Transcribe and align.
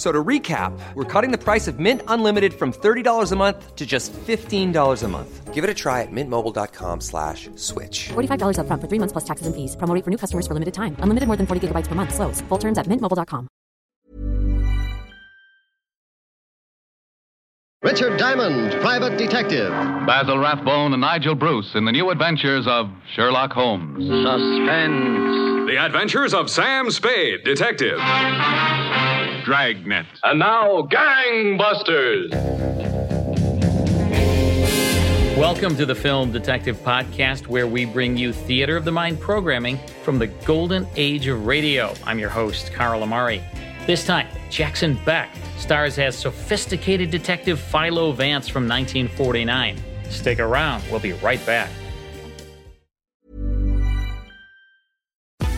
F- 0.00 0.06
So 0.06 0.12
to 0.12 0.24
recap, 0.24 0.72
we're 0.94 1.04
cutting 1.04 1.30
the 1.30 1.36
price 1.36 1.68
of 1.68 1.78
Mint 1.78 2.00
Unlimited 2.08 2.54
from 2.54 2.72
$30 2.72 3.32
a 3.32 3.36
month 3.36 3.76
to 3.76 3.84
just 3.84 4.14
$15 4.14 5.02
a 5.02 5.08
month. 5.08 5.52
Give 5.52 5.62
it 5.62 5.68
a 5.68 5.74
try 5.74 6.00
at 6.00 6.08
mintmobile.com 6.10 7.00
slash 7.02 7.50
switch. 7.56 8.08
$45 8.08 8.56
upfront 8.56 8.80
for 8.80 8.88
three 8.88 8.98
months 8.98 9.12
plus 9.12 9.24
taxes 9.24 9.46
and 9.46 9.54
fees. 9.54 9.76
Promo 9.76 9.94
rate 9.94 10.04
for 10.04 10.10
new 10.10 10.16
customers 10.16 10.46
for 10.46 10.54
limited 10.54 10.72
time. 10.72 10.96
Unlimited 11.00 11.26
more 11.26 11.36
than 11.36 11.46
40 11.46 11.60
gigabytes 11.68 11.86
per 11.86 11.94
month. 11.94 12.14
Slows. 12.14 12.40
Full 12.48 12.56
terms 12.58 12.78
at 12.78 12.86
mintmobile.com. 12.86 13.46
Richard 17.82 18.18
Diamond, 18.18 18.72
private 18.80 19.18
detective. 19.18 19.70
Basil 20.06 20.38
Rathbone 20.38 20.92
and 20.92 21.00
Nigel 21.00 21.34
Bruce 21.34 21.74
in 21.74 21.84
the 21.84 21.92
new 21.92 22.08
adventures 22.10 22.66
of 22.66 22.88
Sherlock 23.14 23.52
Holmes. 23.52 24.00
Suspense. 24.00 25.68
The 25.68 25.76
Adventures 25.78 26.32
of 26.34 26.48
Sam 26.50 26.90
Spade, 26.90 27.44
Detective. 27.44 27.98
Dragnet. 29.50 30.06
And 30.22 30.38
now, 30.38 30.82
Gangbusters. 30.82 32.30
Welcome 35.36 35.76
to 35.76 35.84
the 35.84 35.94
Film 35.96 36.30
Detective 36.30 36.76
Podcast, 36.76 37.48
where 37.48 37.66
we 37.66 37.84
bring 37.84 38.16
you 38.16 38.32
theater 38.32 38.76
of 38.76 38.84
the 38.84 38.92
mind 38.92 39.18
programming 39.18 39.80
from 40.04 40.20
the 40.20 40.28
golden 40.28 40.86
age 40.94 41.26
of 41.26 41.46
radio. 41.46 41.92
I'm 42.04 42.20
your 42.20 42.28
host, 42.28 42.72
Carl 42.72 43.02
Amari. 43.02 43.42
This 43.88 44.06
time, 44.06 44.28
Jackson 44.50 44.96
Beck 45.04 45.34
stars 45.58 45.98
as 45.98 46.16
sophisticated 46.16 47.10
detective 47.10 47.58
Philo 47.58 48.12
Vance 48.12 48.46
from 48.46 48.68
1949. 48.68 49.82
Stick 50.10 50.38
around, 50.38 50.84
we'll 50.92 51.00
be 51.00 51.14
right 51.14 51.44
back. 51.44 51.70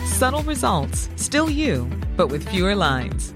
Subtle 0.05 0.41
results, 0.41 1.11
still 1.15 1.47
you, 1.47 1.87
but 2.17 2.29
with 2.29 2.49
fewer 2.49 2.75
lines. 2.75 3.35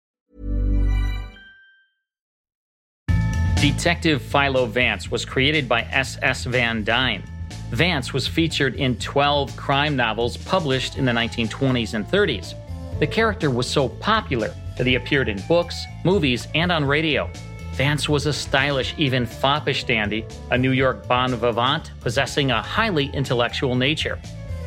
Detective 3.61 4.23
Philo 4.23 4.65
Vance 4.65 5.11
was 5.11 5.23
created 5.23 5.69
by 5.69 5.83
S.S. 5.91 6.45
Van 6.45 6.83
Dine. 6.83 7.21
Vance 7.69 8.11
was 8.11 8.27
featured 8.27 8.73
in 8.73 8.95
12 8.97 9.55
crime 9.55 9.95
novels 9.95 10.35
published 10.35 10.97
in 10.97 11.05
the 11.05 11.11
1920s 11.11 11.93
and 11.93 12.03
30s. 12.07 12.55
The 12.97 13.05
character 13.05 13.51
was 13.51 13.69
so 13.69 13.87
popular 13.87 14.51
that 14.79 14.87
he 14.87 14.95
appeared 14.95 15.29
in 15.29 15.39
books, 15.47 15.85
movies, 16.03 16.47
and 16.55 16.71
on 16.71 16.83
radio. 16.83 17.29
Vance 17.73 18.09
was 18.09 18.25
a 18.25 18.33
stylish, 18.33 18.95
even 18.97 19.27
foppish 19.27 19.83
dandy, 19.83 20.25
a 20.49 20.57
New 20.57 20.71
York 20.71 21.07
bon 21.07 21.35
vivant 21.35 21.91
possessing 22.01 22.49
a 22.49 22.63
highly 22.63 23.11
intellectual 23.13 23.75
nature. 23.75 24.19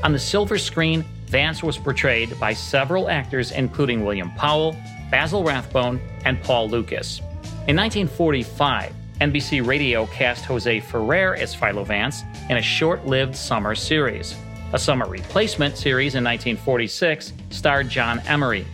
On 0.05 0.13
the 0.13 0.21
silver 0.21 0.57
screen, 0.57 1.05
Vance 1.27 1.65
was 1.65 1.77
portrayed 1.77 2.39
by 2.39 2.53
several 2.53 3.09
actors, 3.09 3.51
including 3.51 4.05
William 4.05 4.31
Powell, 4.37 4.77
Basil 5.11 5.43
Rathbone, 5.43 6.01
and 6.25 6.41
Paul 6.45 6.69
Lukas. 6.69 7.21
In 7.67 7.77
1945, 7.77 8.93
NBC 9.23 9.67
Radio 9.67 10.05
cast 10.09 10.45
Jose 10.45 10.81
Ferrer 10.81 11.35
as 11.35 11.55
Philo 11.55 11.83
Vance 11.83 12.23
in 12.51 12.59
a 12.59 12.63
short 12.63 13.07
lived 13.07 13.35
summer 13.35 13.75
series. 13.75 14.37
A 14.75 14.79
summer 14.79 15.09
replacement 15.09 15.79
series 15.79 16.15
in 16.15 16.23
1946 16.23 17.33
starred 17.49 17.89
John 17.89 18.21
Emery. 18.27 18.67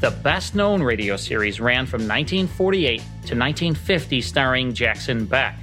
The 0.00 0.10
best 0.10 0.54
known 0.54 0.82
radio 0.82 1.16
series 1.16 1.58
ran 1.58 1.86
from 1.86 2.02
1948 2.02 2.98
to 2.98 3.06
1950, 3.34 4.20
starring 4.20 4.74
Jackson 4.74 5.24
Beck. 5.24 5.56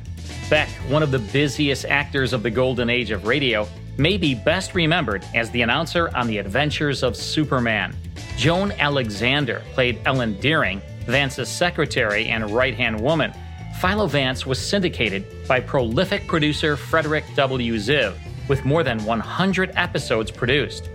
Beck, 0.50 0.69
one 0.90 1.03
of 1.03 1.12
the 1.12 1.19
busiest 1.19 1.86
actors 1.86 2.34
of 2.34 2.42
the 2.42 2.50
golden 2.50 2.90
age 2.90 3.12
of 3.12 3.28
radio, 3.28 3.68
may 4.00 4.18
be 4.18 4.34
best 4.34 4.74
remembered 4.74 5.24
as 5.36 5.52
the 5.52 5.62
announcer 5.62 6.09
on 6.16 6.25
The 6.25 6.40
Adventures 6.40 7.03
of 7.03 7.16
Superman. 7.16 7.96
Joan 8.38 8.72
Alexander 8.80 9.62
played 9.74 10.02
Ellen 10.06 10.34
Deering, 10.40 10.81
Vance's 11.06 11.50
secretary 11.50 12.28
and 12.28 12.50
right 12.51 12.75
hand 12.75 13.00
woman. 13.00 13.34
Philo 13.79 14.07
Vance 14.07 14.45
was 14.45 14.59
syndicated 14.59 15.25
by 15.48 15.59
prolific 15.59 16.27
producer 16.27 16.77
Frederick 16.77 17.24
W. 17.36 17.75
Ziv, 17.75 18.15
with 18.48 18.65
more 18.65 18.83
than 18.83 19.03
100 19.06 19.71
episodes 19.75 20.30
produced. 20.30 20.89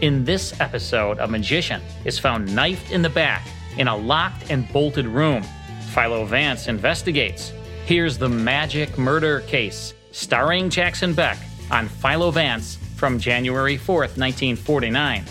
In 0.00 0.24
this 0.24 0.58
episode, 0.60 1.18
a 1.18 1.26
magician 1.26 1.82
is 2.04 2.18
found 2.18 2.54
knifed 2.54 2.92
in 2.92 3.02
the 3.02 3.08
back 3.08 3.46
in 3.76 3.88
a 3.88 3.96
locked 3.96 4.50
and 4.50 4.70
bolted 4.72 5.06
room. 5.06 5.42
Philo 5.92 6.24
Vance 6.24 6.68
investigates. 6.68 7.52
Here's 7.86 8.18
the 8.18 8.28
magic 8.28 8.98
murder 8.98 9.40
case, 9.40 9.94
starring 10.12 10.70
Jackson 10.70 11.14
Beck 11.14 11.38
on 11.70 11.88
Philo 11.88 12.30
Vance 12.30 12.78
from 12.96 13.18
January 13.18 13.76
4th, 13.76 14.18
1949. 14.18 15.24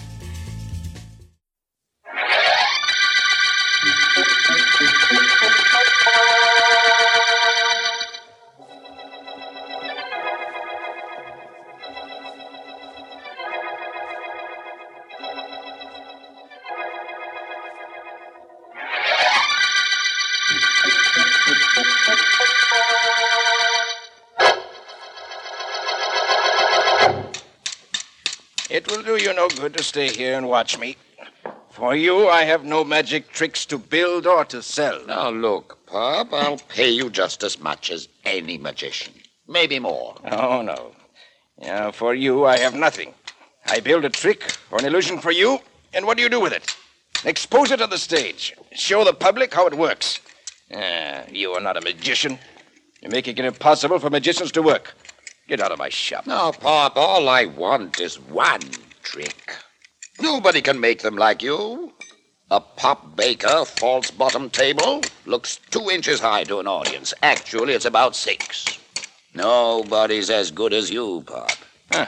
It'll 28.98 29.16
do 29.16 29.24
you 29.24 29.32
no 29.32 29.48
good 29.48 29.78
to 29.78 29.84
stay 29.84 30.10
here 30.10 30.36
and 30.36 30.50
watch 30.50 30.80
me. 30.80 30.98
For 31.70 31.96
you, 31.96 32.28
I 32.30 32.46
have 32.46 32.66
no 32.66 32.84
magic 32.84 33.30
tricks 33.30 33.64
to 33.68 33.78
build 33.78 34.26
or 34.26 34.44
to 34.46 34.64
sell. 34.64 35.06
Now, 35.06 35.30
look, 35.30 35.78
Pop, 35.86 36.34
I'll 36.34 36.58
pay 36.58 36.90
you 36.90 37.12
just 37.12 37.44
as 37.44 37.60
much 37.60 37.92
as 37.92 38.10
any 38.26 38.58
magician. 38.58 39.14
Maybe 39.48 39.78
more. 39.78 40.16
Oh, 40.32 40.64
no. 40.64 40.96
Yeah, 41.62 41.92
for 41.92 42.16
you, 42.16 42.46
I 42.46 42.58
have 42.58 42.74
nothing. 42.74 43.14
I 43.68 43.82
build 43.82 44.04
a 44.04 44.10
trick 44.10 44.58
or 44.72 44.80
an 44.80 44.86
illusion 44.86 45.20
for 45.20 45.32
you, 45.32 45.60
and 45.94 46.08
what 46.08 46.18
do 46.18 46.24
you 46.24 46.30
do 46.30 46.40
with 46.40 46.54
it? 46.54 46.76
Expose 47.24 47.70
it 47.70 47.84
on 47.84 47.92
the 47.92 48.00
stage. 48.00 48.56
Show 48.72 49.04
the 49.04 49.14
public 49.14 49.54
how 49.54 49.68
it 49.68 49.78
works. 49.78 50.22
Ah, 50.74 51.22
you 51.32 51.52
are 51.52 51.62
not 51.62 51.78
a 51.78 51.82
magician. 51.82 52.40
You're 53.04 53.12
making 53.12 53.38
it 53.38 53.46
impossible 53.46 54.00
for 54.00 54.10
magicians 54.10 54.52
to 54.54 54.64
work. 54.64 54.96
Get 55.48 55.62
out 55.62 55.72
of 55.72 55.78
my 55.78 55.90
shop. 55.90 56.26
Now, 56.26 56.52
Pop, 56.52 56.98
all 56.98 57.30
I 57.30 57.46
want 57.46 58.00
is 58.02 58.20
one 58.20 58.62
trick. 59.08 59.54
Nobody 60.20 60.62
can 60.62 60.80
make 60.80 61.02
them 61.02 61.16
like 61.16 61.42
you. 61.42 61.94
A 62.52 62.60
Pop 62.60 63.16
Baker 63.16 63.64
false 63.64 64.12
bottom 64.12 64.50
table 64.50 65.02
looks 65.26 65.60
two 65.72 65.90
inches 65.90 66.20
high 66.20 66.44
to 66.46 66.60
an 66.60 66.68
audience. 66.68 67.14
Actually, 67.24 67.74
it's 67.74 67.86
about 67.86 68.18
six. 68.18 68.80
Nobody's 69.34 70.30
as 70.30 70.52
good 70.52 70.74
as 70.74 70.92
you, 70.92 71.24
Pop. 71.26 71.52
Huh. 71.92 72.08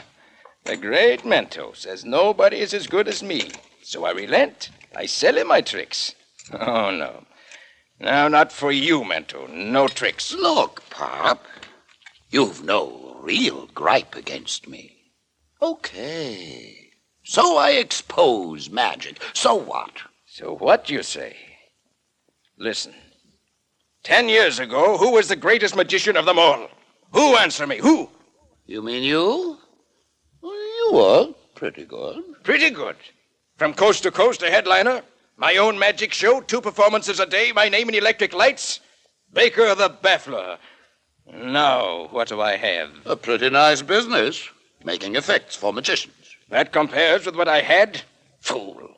The 0.66 0.76
great 0.76 1.24
Mento 1.24 1.74
says 1.74 2.04
nobody 2.04 2.58
is 2.60 2.74
as 2.74 2.88
good 2.88 3.08
as 3.08 3.24
me. 3.24 3.50
So 3.82 4.04
I 4.04 4.12
relent. 4.12 4.70
I 4.94 5.06
sell 5.06 5.38
him 5.38 5.48
my 5.48 5.62
tricks. 5.62 6.16
Oh, 6.52 6.90
no. 6.90 7.26
No, 8.00 8.28
not 8.28 8.52
for 8.52 8.72
you, 8.72 9.02
Mento. 9.02 9.48
No 9.48 9.88
tricks. 9.88 10.34
Look, 10.34 10.90
Pop. 10.90 11.46
You've 12.32 12.64
no 12.64 13.18
real 13.22 13.68
gripe 13.68 14.16
against 14.16 14.68
me. 14.68 15.00
Okay. 15.62 16.89
So 17.24 17.58
I 17.58 17.72
expose 17.72 18.70
magic. 18.70 19.22
So 19.34 19.56
what? 19.56 19.92
So 20.26 20.56
what, 20.56 20.90
you 20.90 21.04
say? 21.04 21.36
Listen. 22.58 22.94
Ten 24.04 24.30
years 24.30 24.60
ago, 24.60 24.98
who 24.98 25.12
was 25.12 25.28
the 25.28 25.36
greatest 25.36 25.76
magician 25.76 26.16
of 26.18 26.26
them 26.26 26.40
all? 26.40 26.70
Who 27.12 27.36
answer 27.36 27.68
me? 27.68 27.78
Who? 27.78 28.10
You 28.66 28.82
mean 28.82 29.04
you? 29.04 29.58
Well, 30.42 30.54
you 30.54 30.90
were 30.94 31.34
pretty 31.56 31.86
good. 31.86 32.24
Pretty 32.44 32.70
good. 32.70 32.96
From 33.58 33.74
coast 33.74 34.04
to 34.04 34.12
coast, 34.12 34.42
a 34.42 34.50
headliner. 34.50 35.02
My 35.38 35.58
own 35.58 35.78
magic 35.78 36.14
show, 36.14 36.42
two 36.42 36.62
performances 36.62 37.20
a 37.20 37.26
day, 37.26 37.52
my 37.54 37.70
name 37.70 37.90
in 37.90 37.96
electric 37.96 38.34
lights. 38.34 38.80
Baker 39.34 39.76
the 39.76 39.90
Baffler. 39.90 40.58
Now, 41.32 42.08
what 42.12 42.30
do 42.30 42.42
I 42.42 42.56
have? 42.58 42.90
A 43.06 43.16
pretty 43.16 43.50
nice 43.50 43.82
business. 43.82 44.50
Making 44.84 45.16
effects 45.16 45.56
for 45.56 45.74
magicians. 45.74 46.19
That 46.50 46.72
compares 46.72 47.26
with 47.26 47.36
what 47.36 47.48
I 47.48 47.62
had? 47.62 48.02
Fool. 48.40 48.96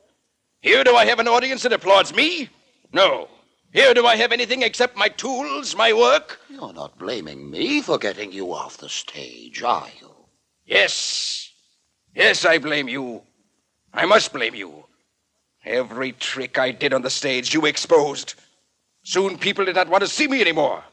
Here 0.62 0.84
do 0.84 0.96
I 0.96 1.06
have 1.06 1.20
an 1.20 1.28
audience 1.28 1.64
that 1.64 1.74
applauds 1.74 2.16
me? 2.16 2.50
No. 2.94 3.28
Here 3.74 3.94
do 3.94 4.06
I 4.06 4.16
have 4.16 4.32
anything 4.32 4.62
except 4.62 4.98
my 4.98 5.10
tools, 5.10 5.76
my 5.76 5.94
work? 5.94 6.40
You're 6.50 6.74
not 6.74 6.98
blaming 6.98 7.50
me 7.50 7.82
for 7.82 7.98
getting 7.98 8.32
you 8.32 8.54
off 8.54 8.78
the 8.78 8.90
stage, 8.90 9.64
are 9.64 9.88
you? 10.00 10.12
Yes. 10.66 11.50
Yes, 12.16 12.46
I 12.46 12.58
blame 12.58 12.88
you. 12.88 13.22
I 13.94 14.06
must 14.06 14.34
blame 14.34 14.56
you. 14.56 14.86
Every 15.66 16.12
trick 16.14 16.58
I 16.58 16.72
did 16.72 16.94
on 16.94 17.02
the 17.02 17.10
stage, 17.10 17.54
you 17.54 17.66
exposed. 17.66 18.36
Soon 19.04 19.38
people 19.38 19.66
did 19.66 19.76
not 19.76 19.90
want 19.90 20.02
to 20.02 20.08
see 20.08 20.28
me 20.28 20.42
anymore. 20.42 20.84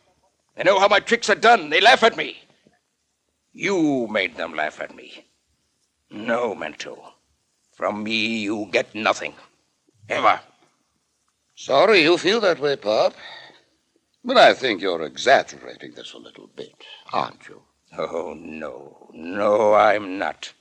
They 0.57 0.65
know 0.65 0.79
how 0.81 0.89
my 0.89 1.01
tricks 1.01 1.31
are 1.31 1.35
done. 1.35 1.71
They 1.71 1.81
laugh 1.81 2.03
at 2.03 2.17
me. 2.17 2.39
You 3.53 4.07
made 4.09 4.37
them 4.37 4.55
laugh 4.55 4.81
at 4.81 4.95
me. 4.95 5.28
No, 6.11 6.55
Mento. 6.55 6.99
From 7.73 8.03
me, 8.03 8.39
you 8.39 8.69
get 8.73 8.95
nothing. 8.95 9.35
Ever. 10.09 10.41
Sorry 11.55 12.03
you 12.03 12.19
feel 12.19 12.41
that 12.41 12.61
way, 12.61 12.77
Pop. 12.77 13.15
But 14.25 14.37
I 14.37 14.55
think 14.55 14.81
you're 14.81 15.03
exaggerating 15.03 15.93
this 15.95 16.13
a 16.13 16.19
little 16.19 16.49
bit, 16.57 16.75
aren't 17.13 17.49
you? 17.49 17.63
Oh, 17.97 18.35
no. 18.37 19.11
No, 19.13 19.75
I'm 19.75 20.19
not. 20.19 20.53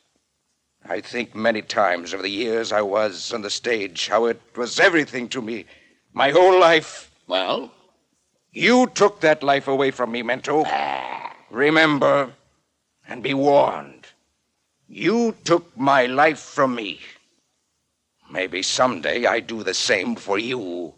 I 0.86 1.02
think 1.02 1.36
many 1.36 1.62
times 1.62 2.14
of 2.14 2.22
the 2.22 2.30
years 2.30 2.72
I 2.72 2.82
was 2.82 3.34
on 3.34 3.42
the 3.42 3.50
stage, 3.50 4.08
how 4.08 4.26
it 4.26 4.40
was 4.56 4.80
everything 4.80 5.28
to 5.30 5.42
me. 5.42 5.66
My 6.14 6.30
whole 6.32 6.60
life. 6.60 7.12
Well? 7.28 7.72
You 8.52 8.88
took 8.88 9.20
that 9.22 9.44
life 9.44 9.68
away 9.68 9.92
from 9.92 10.12
me, 10.12 10.24
Mento. 10.24 10.64
Ah. 10.66 11.36
Remember 11.50 12.32
and 13.08 13.24
be 13.24 13.34
warned. 13.34 13.97
You 14.90 15.36
took 15.44 15.78
my 15.78 16.06
life 16.06 16.40
from 16.40 16.76
me. 16.76 17.00
Maybe 18.32 18.64
someday 18.64 19.26
I 19.26 19.42
do 19.42 19.62
the 19.62 19.74
same 19.74 20.16
for 20.16 20.40
you. 20.40 20.94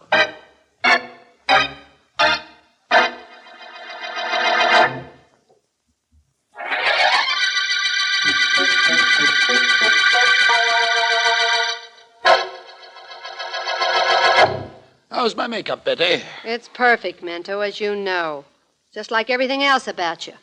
How's 15.09 15.35
my 15.35 15.47
makeup, 15.47 15.83
Betty? 15.83 16.23
It's 16.43 16.69
perfect, 16.69 17.23
Mento, 17.23 17.67
as 17.67 17.79
you 17.81 17.95
know. 17.95 18.45
Just 18.93 19.09
like 19.11 19.29
everything 19.29 19.63
else 19.63 19.87
about 19.87 20.27
you. 20.27 20.33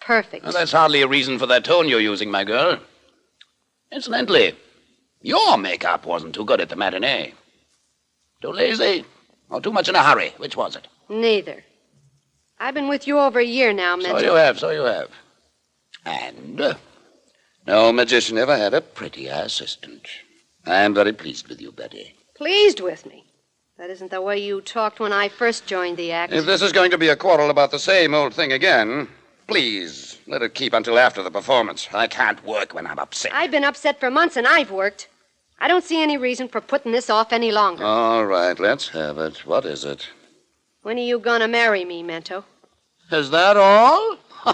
Perfect. 0.00 0.44
Well, 0.44 0.52
that's 0.52 0.72
hardly 0.72 1.02
a 1.02 1.08
reason 1.08 1.38
for 1.38 1.46
that 1.46 1.64
tone 1.64 1.88
you're 1.88 2.00
using, 2.00 2.30
my 2.30 2.44
girl. 2.44 2.78
Incidentally, 3.94 4.54
your 5.22 5.56
makeup 5.56 6.04
wasn't 6.04 6.34
too 6.34 6.44
good 6.44 6.60
at 6.60 6.68
the 6.68 6.74
matinee. 6.74 7.32
Too 8.42 8.50
lazy 8.50 9.04
or 9.48 9.60
too 9.60 9.72
much 9.72 9.88
in 9.88 9.94
a 9.94 10.02
hurry? 10.02 10.34
Which 10.38 10.56
was 10.56 10.74
it? 10.74 10.88
Neither. 11.08 11.62
I've 12.58 12.74
been 12.74 12.88
with 12.88 13.06
you 13.06 13.20
over 13.20 13.38
a 13.38 13.44
year 13.44 13.72
now, 13.72 13.96
Mento. 13.96 14.18
So 14.18 14.24
you 14.24 14.34
have, 14.34 14.58
so 14.58 14.70
you 14.70 14.82
have. 14.82 15.10
And 16.04 16.60
uh, 16.60 16.74
no 17.66 17.92
magician 17.92 18.36
ever 18.36 18.56
had 18.56 18.74
a 18.74 18.80
prettier 18.80 19.42
assistant. 19.44 20.08
I'm 20.66 20.92
very 20.94 21.12
pleased 21.12 21.48
with 21.48 21.60
you, 21.60 21.70
Betty. 21.70 22.14
Pleased 22.36 22.80
with 22.80 23.06
me? 23.06 23.24
That 23.78 23.90
isn't 23.90 24.10
the 24.10 24.22
way 24.22 24.38
you 24.38 24.60
talked 24.60 24.98
when 24.98 25.12
I 25.12 25.28
first 25.28 25.66
joined 25.66 25.96
the 25.96 26.10
act. 26.10 26.32
If 26.32 26.46
this 26.46 26.62
is 26.62 26.72
going 26.72 26.90
to 26.90 26.98
be 26.98 27.08
a 27.08 27.16
quarrel 27.16 27.50
about 27.50 27.70
the 27.70 27.78
same 27.78 28.14
old 28.14 28.34
thing 28.34 28.52
again, 28.52 29.08
please 29.46 30.18
let 30.26 30.42
it 30.42 30.54
keep 30.54 30.72
until 30.72 30.98
after 30.98 31.22
the 31.22 31.30
performance. 31.30 31.88
I 31.92 32.06
can't 32.06 32.44
work 32.44 32.74
when 32.74 32.86
I'm 32.86 32.98
upset. 32.98 33.32
I've 33.34 33.50
been 33.50 33.64
upset 33.64 34.00
for 34.00 34.10
months 34.10 34.36
and 34.36 34.46
I've 34.46 34.70
worked. 34.70 35.08
I 35.58 35.68
don't 35.68 35.84
see 35.84 36.02
any 36.02 36.16
reason 36.16 36.48
for 36.48 36.60
putting 36.60 36.92
this 36.92 37.08
off 37.08 37.32
any 37.32 37.52
longer. 37.52 37.84
All 37.84 38.26
right, 38.26 38.58
let's 38.58 38.88
have 38.88 39.18
it. 39.18 39.46
What 39.46 39.64
is 39.64 39.84
it? 39.84 40.08
When 40.82 40.98
are 40.98 41.02
you 41.02 41.18
going 41.18 41.40
to 41.40 41.48
marry 41.48 41.84
me, 41.84 42.02
Mento? 42.02 42.44
Is 43.10 43.30
that 43.30 43.56
all? 43.56 44.18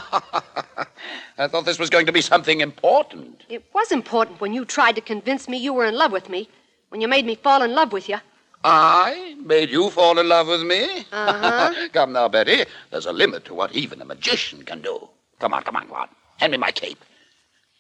I 1.38 1.49
thought 1.49 1.64
this 1.64 1.78
was 1.78 1.90
going 1.90 2.06
to 2.06 2.12
be 2.12 2.20
something 2.20 2.61
important. 2.61 3.42
It 3.49 3.64
was 3.75 3.90
important 3.90 4.40
when 4.40 4.52
you 4.52 4.64
tried 4.64 4.94
to 4.97 5.00
convince 5.00 5.49
me 5.49 5.56
you 5.56 5.73
were 5.73 5.87
in 5.87 5.97
love 5.97 6.12
with 6.12 6.28
me, 6.28 6.49
when 6.90 7.00
you 7.00 7.09
made 7.09 7.26
me 7.26 7.35
fall 7.35 7.62
in 7.62 7.75
love 7.75 7.92
with 7.92 8.09
you. 8.09 8.18
I 8.62 9.37
made 9.43 9.71
you 9.71 9.90
fall 9.90 10.19
in 10.19 10.29
love 10.29 10.49
with 10.49 10.62
me? 10.62 11.07
Uh-huh. 11.12 11.88
come 11.93 12.12
now, 12.12 12.29
Betty. 12.29 12.64
There's 12.90 13.07
a 13.07 13.12
limit 13.12 13.45
to 13.47 13.55
what 13.55 13.73
even 13.73 14.02
a 14.02 14.05
magician 14.05 14.62
can 14.64 14.83
do. 14.83 15.09
Come 15.38 15.55
on, 15.55 15.62
come 15.62 15.76
on, 15.76 15.87
come 15.87 15.97
on. 15.97 16.09
Hand 16.37 16.52
me 16.52 16.59
my 16.59 16.71
cape. 16.71 17.02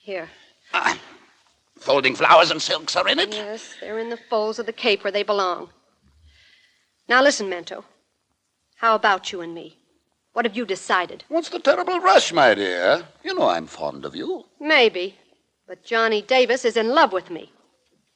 Here. 0.02 0.28
Uh, 0.72 0.94
folding 1.78 2.14
flowers 2.14 2.50
and 2.50 2.62
silks 2.62 2.96
are 2.96 3.06
in 3.08 3.18
it? 3.18 3.32
Yes, 3.34 3.74
they're 3.80 3.98
in 3.98 4.08
the 4.08 4.16
folds 4.16 4.58
of 4.58 4.66
the 4.66 4.72
cape 4.72 5.04
where 5.04 5.12
they 5.12 5.22
belong. 5.22 5.68
Now 7.08 7.22
listen, 7.22 7.50
Mento. 7.50 7.84
How 8.76 8.94
about 8.94 9.32
you 9.32 9.42
and 9.42 9.54
me? 9.54 9.76
What 10.32 10.44
have 10.46 10.56
you 10.56 10.64
decided? 10.64 11.24
What's 11.28 11.48
the 11.50 11.58
terrible 11.58 12.00
rush, 12.00 12.32
my 12.32 12.54
dear? 12.54 13.02
You 13.22 13.34
know 13.34 13.48
I'm 13.48 13.66
fond 13.66 14.04
of 14.04 14.16
you. 14.16 14.44
Maybe. 14.60 15.18
But 15.66 15.84
Johnny 15.84 16.22
Davis 16.22 16.64
is 16.64 16.76
in 16.76 16.88
love 16.94 17.12
with 17.12 17.30
me. 17.30 17.52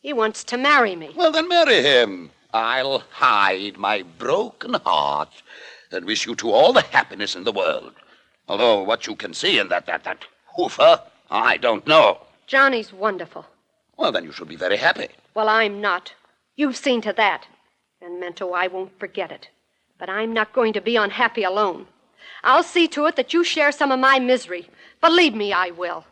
He 0.00 0.12
wants 0.12 0.44
to 0.44 0.56
marry 0.56 0.96
me. 0.96 1.10
Well, 1.16 1.32
then 1.32 1.48
marry 1.48 1.82
him. 1.82 2.30
I'll 2.54 3.00
hide 3.10 3.76
my 3.78 4.02
broken 4.02 4.74
heart 4.74 5.42
and 5.90 6.06
wish 6.06 6.24
you 6.24 6.36
to 6.36 6.52
all 6.52 6.72
the 6.72 6.82
happiness 6.82 7.34
in 7.34 7.42
the 7.42 7.52
world. 7.52 7.94
Although 8.48 8.82
what 8.82 9.08
you 9.08 9.16
can 9.16 9.34
see 9.34 9.58
in 9.58 9.68
that 9.70 9.86
that 9.86 10.04
that 10.04 10.24
hoofer, 10.56 11.00
I 11.30 11.56
don't 11.56 11.84
know. 11.84 12.20
Johnny's 12.46 12.92
wonderful. 12.92 13.46
Well, 13.96 14.12
then 14.12 14.22
you 14.22 14.30
should 14.30 14.48
be 14.48 14.54
very 14.54 14.76
happy. 14.76 15.08
Well, 15.34 15.48
I'm 15.48 15.80
not. 15.80 16.14
You've 16.54 16.76
seen 16.76 17.00
to 17.02 17.12
that. 17.14 17.48
And, 18.00 18.22
Mento, 18.22 18.54
I 18.54 18.68
won't 18.68 18.98
forget 19.00 19.32
it. 19.32 19.48
But 19.98 20.08
I'm 20.08 20.32
not 20.32 20.52
going 20.52 20.72
to 20.74 20.80
be 20.80 20.94
unhappy 20.94 21.42
alone. 21.42 21.86
I'll 22.44 22.62
see 22.62 22.86
to 22.88 23.06
it 23.06 23.16
that 23.16 23.32
you 23.32 23.42
share 23.42 23.72
some 23.72 23.90
of 23.90 23.98
my 23.98 24.20
misery. 24.20 24.68
Believe 25.00 25.34
me, 25.34 25.52
I 25.52 25.70
will. 25.70 26.04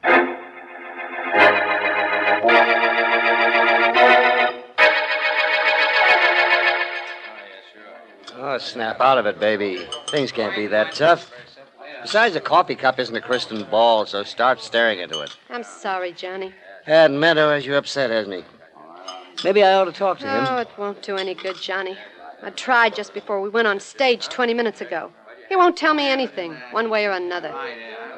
Oh, 8.53 8.59
snap 8.59 9.01
out 9.01 9.17
of 9.17 9.25
it, 9.25 9.41
baby. 9.41 9.87
Things 10.09 10.31
can't 10.31 10.55
be 10.55 10.67
that 10.67 10.93
tough. 10.93 11.33
Besides, 12.03 12.37
a 12.37 12.41
coffee 12.41 12.75
cup 12.75 12.99
isn't 12.99 13.17
a 13.17 13.21
crystal 13.23 13.65
ball, 13.65 14.05
so 14.05 14.25
start 14.25 14.61
staring 14.61 14.99
into 14.99 15.21
it. 15.21 15.35
I'm 15.49 15.63
sorry, 15.63 16.13
Johnny. 16.13 16.53
Had 16.85 17.13
Mento 17.13 17.51
has 17.51 17.65
you 17.65 17.77
upset, 17.77 18.11
hasn't 18.11 18.35
he? 18.35 18.45
Maybe 19.43 19.63
I 19.63 19.73
ought 19.73 19.87
to 19.87 19.93
talk 19.93 20.19
to 20.19 20.27
him. 20.27 20.45
Oh, 20.47 20.59
it 20.59 20.69
won't 20.77 21.01
do 21.01 21.17
any 21.17 21.33
good, 21.35 21.57
Johnny. 21.57 21.97
I 22.43 22.51
tried 22.51 22.95
just 22.95 23.15
before 23.15 23.41
we 23.41 23.49
went 23.49 23.69
on 23.69 23.81
stage 23.81 24.29
20 24.29 24.53
minutes 24.53 24.83
ago. 24.83 25.11
He 25.49 25.57
won't 25.57 25.79
tell 25.79 25.95
me 25.95 26.07
anything, 26.07 26.55
one 26.73 26.91
way 26.91 27.07
or 27.07 27.13
another. 27.13 27.55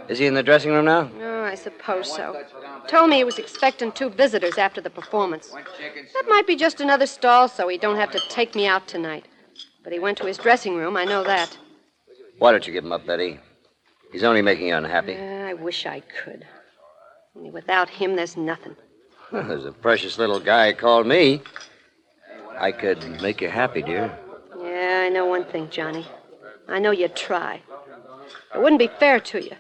Is 0.08 0.18
he 0.18 0.26
in 0.26 0.34
the 0.34 0.42
dressing 0.42 0.72
room 0.72 0.86
now? 0.86 1.12
Oh, 1.20 1.44
I 1.44 1.54
suppose 1.54 2.12
so. 2.12 2.44
Told 2.88 3.08
me 3.08 3.18
he 3.18 3.24
was 3.24 3.38
expecting 3.38 3.92
two 3.92 4.10
visitors 4.10 4.58
after 4.58 4.80
the 4.80 4.90
performance. 4.90 5.50
That 5.50 6.24
might 6.26 6.48
be 6.48 6.56
just 6.56 6.80
another 6.80 7.06
stall 7.06 7.46
so 7.46 7.68
he 7.68 7.78
don't 7.78 7.98
have 7.98 8.10
to 8.10 8.20
take 8.28 8.56
me 8.56 8.66
out 8.66 8.88
tonight. 8.88 9.26
But 9.84 9.92
he 9.92 9.98
went 9.98 10.16
to 10.18 10.26
his 10.26 10.38
dressing 10.38 10.76
room, 10.76 10.96
I 10.96 11.04
know 11.04 11.22
that. 11.22 11.56
Why 12.38 12.50
don't 12.50 12.66
you 12.66 12.72
give 12.72 12.84
him 12.84 12.92
up, 12.92 13.06
Betty? 13.06 13.38
He's 14.10 14.24
only 14.24 14.40
making 14.40 14.68
you 14.68 14.74
unhappy. 14.74 15.14
Uh, 15.14 15.48
I 15.48 15.54
wish 15.54 15.84
I 15.84 16.00
could. 16.00 16.46
Only 17.36 17.50
without 17.50 17.90
him, 17.90 18.16
there's 18.16 18.36
nothing. 18.36 18.76
There's 19.32 19.64
a 19.64 19.72
precious 19.72 20.18
little 20.18 20.40
guy 20.40 20.72
called 20.72 21.06
me. 21.06 21.42
I 22.56 22.70
could 22.72 23.20
make 23.20 23.40
you 23.40 23.48
happy, 23.48 23.82
dear. 23.82 24.16
Yeah, 24.60 25.02
I 25.06 25.08
know 25.08 25.26
one 25.26 25.44
thing, 25.44 25.68
Johnny. 25.70 26.06
I 26.68 26.78
know 26.78 26.92
you'd 26.92 27.16
try. 27.16 27.60
It 28.54 28.60
wouldn't 28.62 28.78
be 28.78 28.86
fair 28.86 29.18
to 29.20 29.42
you. 29.42 29.56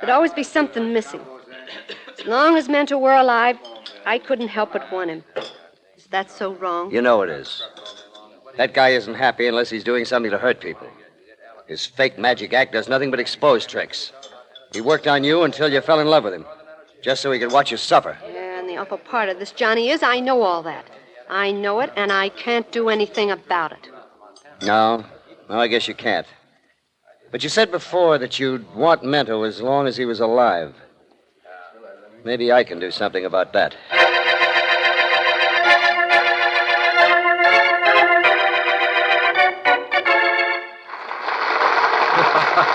There'd 0.00 0.10
always 0.10 0.32
be 0.32 0.44
something 0.44 0.92
missing. 0.92 1.20
As 2.18 2.26
long 2.26 2.56
as 2.56 2.68
Mento 2.68 3.00
were 3.00 3.14
alive, 3.14 3.58
I 4.04 4.18
couldn't 4.18 4.48
help 4.48 4.72
but 4.72 4.90
want 4.92 5.10
him. 5.10 5.24
Is 5.96 6.06
that 6.10 6.30
so 6.30 6.54
wrong? 6.54 6.92
You 6.92 7.02
know 7.02 7.22
it 7.22 7.30
is. 7.30 7.62
That 8.56 8.72
guy 8.72 8.90
isn't 8.90 9.14
happy 9.14 9.46
unless 9.46 9.70
he's 9.70 9.84
doing 9.84 10.04
something 10.04 10.30
to 10.30 10.38
hurt 10.38 10.60
people. 10.60 10.88
His 11.66 11.84
fake 11.84 12.18
magic 12.18 12.52
act 12.52 12.72
does 12.72 12.88
nothing 12.88 13.10
but 13.10 13.20
expose 13.20 13.66
tricks. 13.66 14.12
He 14.72 14.80
worked 14.80 15.06
on 15.06 15.24
you 15.24 15.42
until 15.42 15.70
you 15.70 15.80
fell 15.80 16.00
in 16.00 16.06
love 16.06 16.24
with 16.24 16.34
him, 16.34 16.46
just 17.02 17.22
so 17.22 17.32
he 17.32 17.38
could 17.38 17.52
watch 17.52 17.70
you 17.70 17.76
suffer. 17.76 18.16
Yeah, 18.32 18.58
and 18.58 18.68
the 18.68 18.76
awful 18.76 18.98
part 18.98 19.28
of 19.28 19.38
this, 19.38 19.52
Johnny, 19.52 19.90
is 19.90 20.02
I 20.02 20.20
know 20.20 20.42
all 20.42 20.62
that. 20.62 20.86
I 21.28 21.50
know 21.50 21.80
it, 21.80 21.92
and 21.96 22.12
I 22.12 22.28
can't 22.28 22.70
do 22.70 22.88
anything 22.88 23.30
about 23.30 23.72
it. 23.72 23.90
No, 24.62 25.04
no, 25.50 25.60
I 25.60 25.66
guess 25.66 25.88
you 25.88 25.94
can't. 25.94 26.26
But 27.30 27.42
you 27.42 27.48
said 27.48 27.70
before 27.70 28.18
that 28.18 28.38
you'd 28.38 28.74
want 28.74 29.02
Mento 29.02 29.46
as 29.46 29.60
long 29.60 29.86
as 29.86 29.96
he 29.96 30.04
was 30.04 30.20
alive. 30.20 30.74
Maybe 32.24 32.52
I 32.52 32.64
can 32.64 32.78
do 32.80 32.90
something 32.90 33.24
about 33.24 33.52
that. 33.52 33.76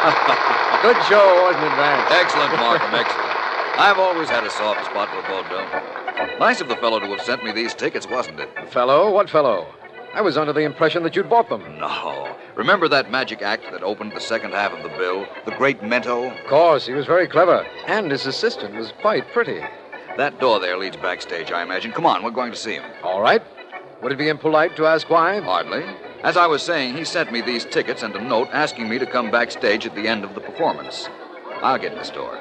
Good 0.82 0.98
show, 1.06 1.44
wasn't 1.44 1.64
it, 1.64 1.76
Vance? 1.78 2.12
Excellent, 2.12 2.52
Markham, 2.54 2.94
excellent. 2.96 3.30
I've 3.78 4.00
always 4.00 4.30
had 4.30 4.44
a 4.44 4.50
soft 4.50 4.86
spot 4.86 5.10
for 5.10 5.22
vaudeville. 5.30 6.40
Nice 6.40 6.60
of 6.60 6.68
the 6.70 6.76
fellow 6.78 7.00
to 7.00 7.06
have 7.06 7.22
sent 7.22 7.44
me 7.44 7.52
these 7.52 7.76
tickets, 7.76 8.08
wasn't 8.08 8.40
it? 8.40 8.50
Fellow? 8.70 9.12
What 9.12 9.30
fellow? 9.30 9.68
I 10.16 10.22
was 10.22 10.38
under 10.38 10.54
the 10.54 10.62
impression 10.62 11.04
that 11.04 11.16
you'd 11.16 11.30
bought 11.30 11.50
them. 11.50 11.78
No. 11.78 12.36
Remember 12.56 12.88
that 12.88 13.12
magic 13.12 13.44
act 13.44 13.72
that 13.72 13.84
opened 13.84 14.14
the 14.14 14.20
second 14.20 14.54
half 14.54 14.74
of 14.74 14.82
the 14.82 14.90
bill? 14.98 15.28
The 15.46 15.52
great 15.52 15.82
Mento? 15.82 16.36
Of 16.36 16.48
course, 16.48 16.88
he 16.88 16.94
was 16.94 17.06
very 17.06 17.28
clever. 17.28 17.66
And 17.86 18.10
his 18.10 18.26
assistant 18.26 18.74
was 18.74 18.94
quite 19.02 19.32
pretty. 19.32 19.62
That 20.18 20.40
door 20.40 20.60
there 20.60 20.78
leads 20.78 20.98
backstage, 20.98 21.52
I 21.52 21.62
imagine. 21.62 21.92
Come 21.92 22.08
on, 22.08 22.24
we're 22.24 22.32
going 22.32 22.52
to 22.52 22.58
see 22.58 22.74
him. 22.74 22.84
All 23.04 23.22
right. 23.22 23.42
Would 24.02 24.12
it 24.12 24.18
be 24.18 24.30
impolite 24.30 24.76
to 24.78 24.88
ask 24.88 25.10
why? 25.12 25.40
Hardly. 25.42 25.86
As 26.24 26.38
I 26.38 26.46
was 26.46 26.62
saying, 26.62 26.96
he 26.96 27.04
sent 27.04 27.32
me 27.32 27.42
these 27.42 27.66
tickets 27.66 28.04
and 28.04 28.16
a 28.16 28.22
note 28.22 28.50
asking 28.54 28.88
me 28.88 29.00
to 29.00 29.06
come 29.08 29.32
backstage 29.32 29.88
at 29.88 29.96
the 29.96 30.08
end 30.08 30.24
of 30.24 30.36
the 30.36 30.42
performance. 30.42 31.10
I'll 31.64 31.80
get 31.80 31.94
in 31.94 31.98
this 31.98 32.12
door. 32.12 32.40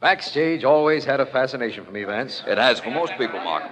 Backstage 0.00 0.64
always 0.64 1.04
had 1.04 1.20
a 1.20 1.26
fascination 1.26 1.84
for 1.84 1.92
me, 1.92 2.04
Vance. 2.04 2.42
It 2.46 2.58
has 2.58 2.80
for 2.80 2.90
most 2.90 3.12
people, 3.16 3.40
Mark, 3.40 3.62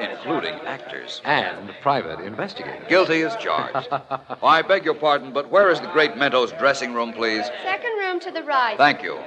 including 0.00 0.54
actors. 0.66 1.20
And 1.24 1.72
private 1.82 2.20
investigators. 2.20 2.88
Guilty 2.88 3.22
as 3.22 3.36
charged. 3.36 3.86
oh, 3.92 4.36
I 4.42 4.62
beg 4.62 4.84
your 4.84 4.94
pardon, 4.94 5.32
but 5.32 5.50
where 5.50 5.70
is 5.70 5.78
the 5.80 5.86
great 5.88 6.16
Mento's 6.16 6.52
dressing 6.52 6.94
room, 6.94 7.12
please? 7.12 7.44
Second 7.62 7.92
room 7.98 8.18
to 8.20 8.30
the 8.30 8.42
right. 8.42 8.76
Thank 8.76 9.02
you. 9.02 9.18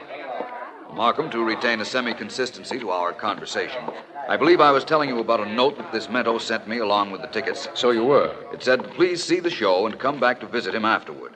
Markham, 0.94 1.30
to 1.32 1.44
retain 1.44 1.80
a 1.80 1.86
semi 1.86 2.14
consistency 2.14 2.78
to 2.78 2.90
our 2.90 3.14
conversation, 3.14 3.82
I 4.28 4.38
believe 4.38 4.60
I 4.60 4.72
was 4.72 4.84
telling 4.84 5.10
you 5.10 5.20
about 5.20 5.40
a 5.40 5.52
note 5.52 5.78
that 5.78 5.92
this 5.92 6.08
Mento 6.08 6.40
sent 6.40 6.68
me 6.68 6.80
along 6.80 7.12
with 7.12 7.22
the 7.22 7.28
tickets. 7.28 7.68
So 7.74 7.92
you 7.92 8.04
were. 8.04 8.36
It 8.54 8.62
said, 8.62 8.92
please 8.92 9.24
see 9.24 9.40
the 9.40 9.50
show 9.50 9.86
and 9.86 9.98
come 9.98 10.20
back 10.20 10.40
to 10.42 10.48
visit 10.48 10.76
him 10.76 10.86
afterward. 10.86 11.36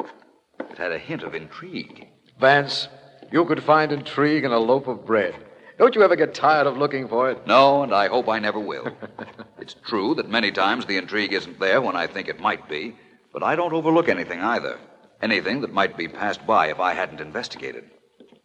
It 0.59 0.77
had 0.77 0.91
a 0.91 0.99
hint 0.99 1.23
of 1.23 1.35
intrigue. 1.35 2.07
Vance, 2.39 2.89
you 3.31 3.45
could 3.45 3.63
find 3.63 3.91
intrigue 3.91 4.43
in 4.43 4.51
a 4.51 4.59
loaf 4.59 4.87
of 4.87 5.05
bread. 5.05 5.35
Don't 5.77 5.95
you 5.95 6.03
ever 6.03 6.15
get 6.15 6.33
tired 6.33 6.67
of 6.67 6.77
looking 6.77 7.07
for 7.07 7.31
it? 7.31 7.47
No, 7.47 7.83
and 7.83 7.93
I 7.93 8.07
hope 8.07 8.29
I 8.29 8.39
never 8.39 8.59
will. 8.59 8.95
it's 9.59 9.75
true 9.85 10.15
that 10.15 10.29
many 10.29 10.51
times 10.51 10.85
the 10.85 10.97
intrigue 10.97 11.33
isn't 11.33 11.59
there 11.59 11.81
when 11.81 11.95
I 11.95 12.07
think 12.07 12.27
it 12.27 12.39
might 12.39 12.69
be, 12.69 12.95
but 13.33 13.43
I 13.43 13.55
don't 13.55 13.73
overlook 13.73 14.09
anything 14.09 14.41
either. 14.41 14.77
Anything 15.21 15.61
that 15.61 15.73
might 15.73 15.97
be 15.97 16.07
passed 16.07 16.45
by 16.45 16.67
if 16.67 16.79
I 16.79 16.93
hadn't 16.93 17.19
investigated. 17.19 17.89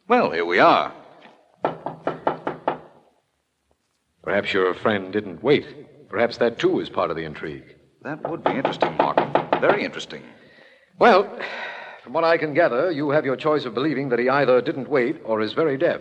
Well, 0.08 0.30
here 0.30 0.44
we 0.44 0.58
are. 0.58 0.92
Perhaps 4.22 4.52
your 4.52 4.74
friend 4.74 5.12
didn't 5.12 5.42
wait. 5.42 6.08
Perhaps 6.08 6.38
that, 6.38 6.58
too, 6.58 6.80
is 6.80 6.88
part 6.88 7.10
of 7.10 7.16
the 7.16 7.24
intrigue. 7.24 7.76
That 8.02 8.28
would 8.28 8.44
be 8.44 8.52
interesting, 8.52 8.96
Markham. 8.96 9.60
Very 9.60 9.84
interesting. 9.84 10.22
Well, 10.98 11.38
from 12.02 12.12
what 12.12 12.24
I 12.24 12.38
can 12.38 12.54
gather, 12.54 12.90
you 12.90 13.10
have 13.10 13.24
your 13.24 13.36
choice 13.36 13.64
of 13.64 13.74
believing 13.74 14.08
that 14.08 14.18
he 14.18 14.28
either 14.28 14.60
didn't 14.60 14.88
wait 14.88 15.20
or 15.24 15.40
is 15.40 15.52
very 15.52 15.76
deaf. 15.76 16.00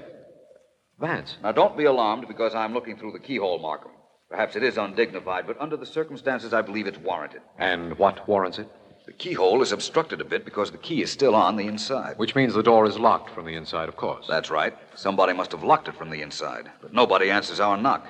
Vance. 1.00 1.38
Now, 1.42 1.52
don't 1.52 1.78
be 1.78 1.86
alarmed 1.86 2.28
because 2.28 2.54
I'm 2.56 2.74
looking 2.74 2.98
through 2.98 3.14
the 3.14 3.20
keyhole, 3.20 3.60
Markham. 3.60 3.92
Perhaps 4.30 4.56
it 4.56 4.64
is 4.64 4.78
undignified, 4.78 5.48
but 5.48 5.60
under 5.60 5.76
the 5.76 5.86
circumstances, 5.86 6.54
I 6.54 6.62
believe 6.62 6.88
it's 6.88 7.00
warranted. 7.00 7.42
And 7.58 7.98
what 7.98 8.28
warrants 8.28 8.60
it? 8.60 8.70
The 9.10 9.16
keyhole 9.16 9.64
is 9.64 9.72
obstructed 9.72 10.22
a 10.22 10.24
bit 10.24 10.46
because 10.46 10.70
the 10.70 10.78
key 10.78 11.02
is 11.02 11.12
still 11.12 11.34
on 11.34 11.56
the 11.56 11.66
inside. 11.66 12.20
Which 12.20 12.36
means 12.36 12.54
the 12.54 12.62
door 12.62 12.86
is 12.86 13.00
locked 13.00 13.32
from 13.32 13.48
the 13.48 13.56
inside, 13.56 13.90
of 13.90 13.98
course. 13.98 14.28
That's 14.30 14.52
right. 14.52 14.78
Somebody 14.94 15.34
must 15.34 15.52
have 15.52 15.64
locked 15.64 15.88
it 15.88 15.96
from 15.96 16.12
the 16.12 16.22
inside, 16.22 16.70
but 16.80 16.94
nobody 16.94 17.32
answers 17.32 17.60
our 17.60 17.76
knock. 17.76 18.06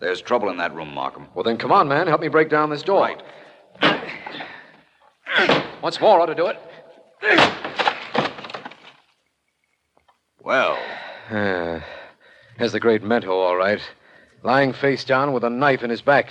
There's 0.00 0.20
trouble 0.20 0.50
in 0.50 0.56
that 0.56 0.74
room, 0.74 0.92
Markham. 0.92 1.28
Well, 1.32 1.44
then 1.44 1.56
come 1.56 1.70
on, 1.70 1.86
man. 1.86 2.08
Help 2.08 2.20
me 2.20 2.26
break 2.26 2.50
down 2.50 2.70
this 2.70 2.82
door. 2.82 3.02
Right. 3.02 3.22
Once 5.80 6.00
more 6.00 6.20
ought 6.20 6.26
to 6.26 6.34
do 6.34 6.48
it. 6.48 6.58
Well. 10.42 10.76
Uh, 11.30 11.78
there's 12.58 12.72
the 12.72 12.80
great 12.80 13.04
Mento, 13.04 13.28
all 13.28 13.56
right. 13.56 13.80
Lying 14.42 14.72
face 14.72 15.04
down 15.04 15.32
with 15.32 15.44
a 15.44 15.50
knife 15.50 15.84
in 15.84 15.90
his 15.90 16.02
back. 16.02 16.30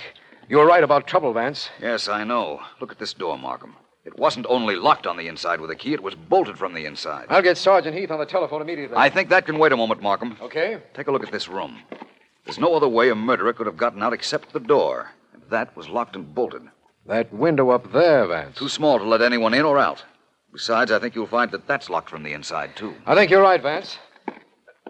You 0.50 0.58
were 0.58 0.66
right 0.66 0.84
about 0.84 1.06
trouble, 1.06 1.32
Vance. 1.32 1.70
Yes, 1.80 2.08
I 2.08 2.24
know. 2.24 2.60
Look 2.78 2.92
at 2.92 2.98
this 2.98 3.14
door, 3.14 3.38
Markham. 3.38 3.74
It 4.06 4.16
wasn't 4.16 4.46
only 4.48 4.76
locked 4.76 5.08
on 5.08 5.16
the 5.16 5.26
inside 5.26 5.60
with 5.60 5.70
a 5.72 5.74
key, 5.74 5.92
it 5.92 6.02
was 6.02 6.14
bolted 6.14 6.56
from 6.56 6.74
the 6.74 6.86
inside. 6.86 7.26
I'll 7.28 7.42
get 7.42 7.58
Sergeant 7.58 7.96
Heath 7.96 8.12
on 8.12 8.20
the 8.20 8.24
telephone 8.24 8.62
immediately. 8.62 8.96
I 8.96 9.10
think 9.10 9.28
that 9.30 9.46
can 9.46 9.58
wait 9.58 9.72
a 9.72 9.76
moment, 9.76 10.00
Markham. 10.00 10.36
Okay. 10.40 10.78
Take 10.94 11.08
a 11.08 11.10
look 11.10 11.24
at 11.24 11.32
this 11.32 11.48
room. 11.48 11.80
There's 12.44 12.60
no 12.60 12.76
other 12.76 12.86
way 12.86 13.10
a 13.10 13.16
murderer 13.16 13.52
could 13.52 13.66
have 13.66 13.76
gotten 13.76 14.04
out 14.04 14.12
except 14.12 14.52
the 14.52 14.60
door. 14.60 15.10
And 15.34 15.42
that 15.50 15.76
was 15.76 15.88
locked 15.88 16.14
and 16.14 16.32
bolted. 16.32 16.62
That 17.06 17.32
window 17.32 17.70
up 17.70 17.92
there, 17.92 18.24
Vance. 18.28 18.56
Too 18.56 18.68
small 18.68 18.98
to 19.00 19.04
let 19.04 19.22
anyone 19.22 19.54
in 19.54 19.64
or 19.64 19.76
out. 19.76 20.04
Besides, 20.52 20.92
I 20.92 21.00
think 21.00 21.16
you'll 21.16 21.26
find 21.26 21.50
that 21.50 21.66
that's 21.66 21.90
locked 21.90 22.08
from 22.08 22.22
the 22.22 22.32
inside, 22.32 22.76
too. 22.76 22.94
I 23.06 23.16
think 23.16 23.28
you're 23.32 23.42
right, 23.42 23.60
Vance. 23.60 23.98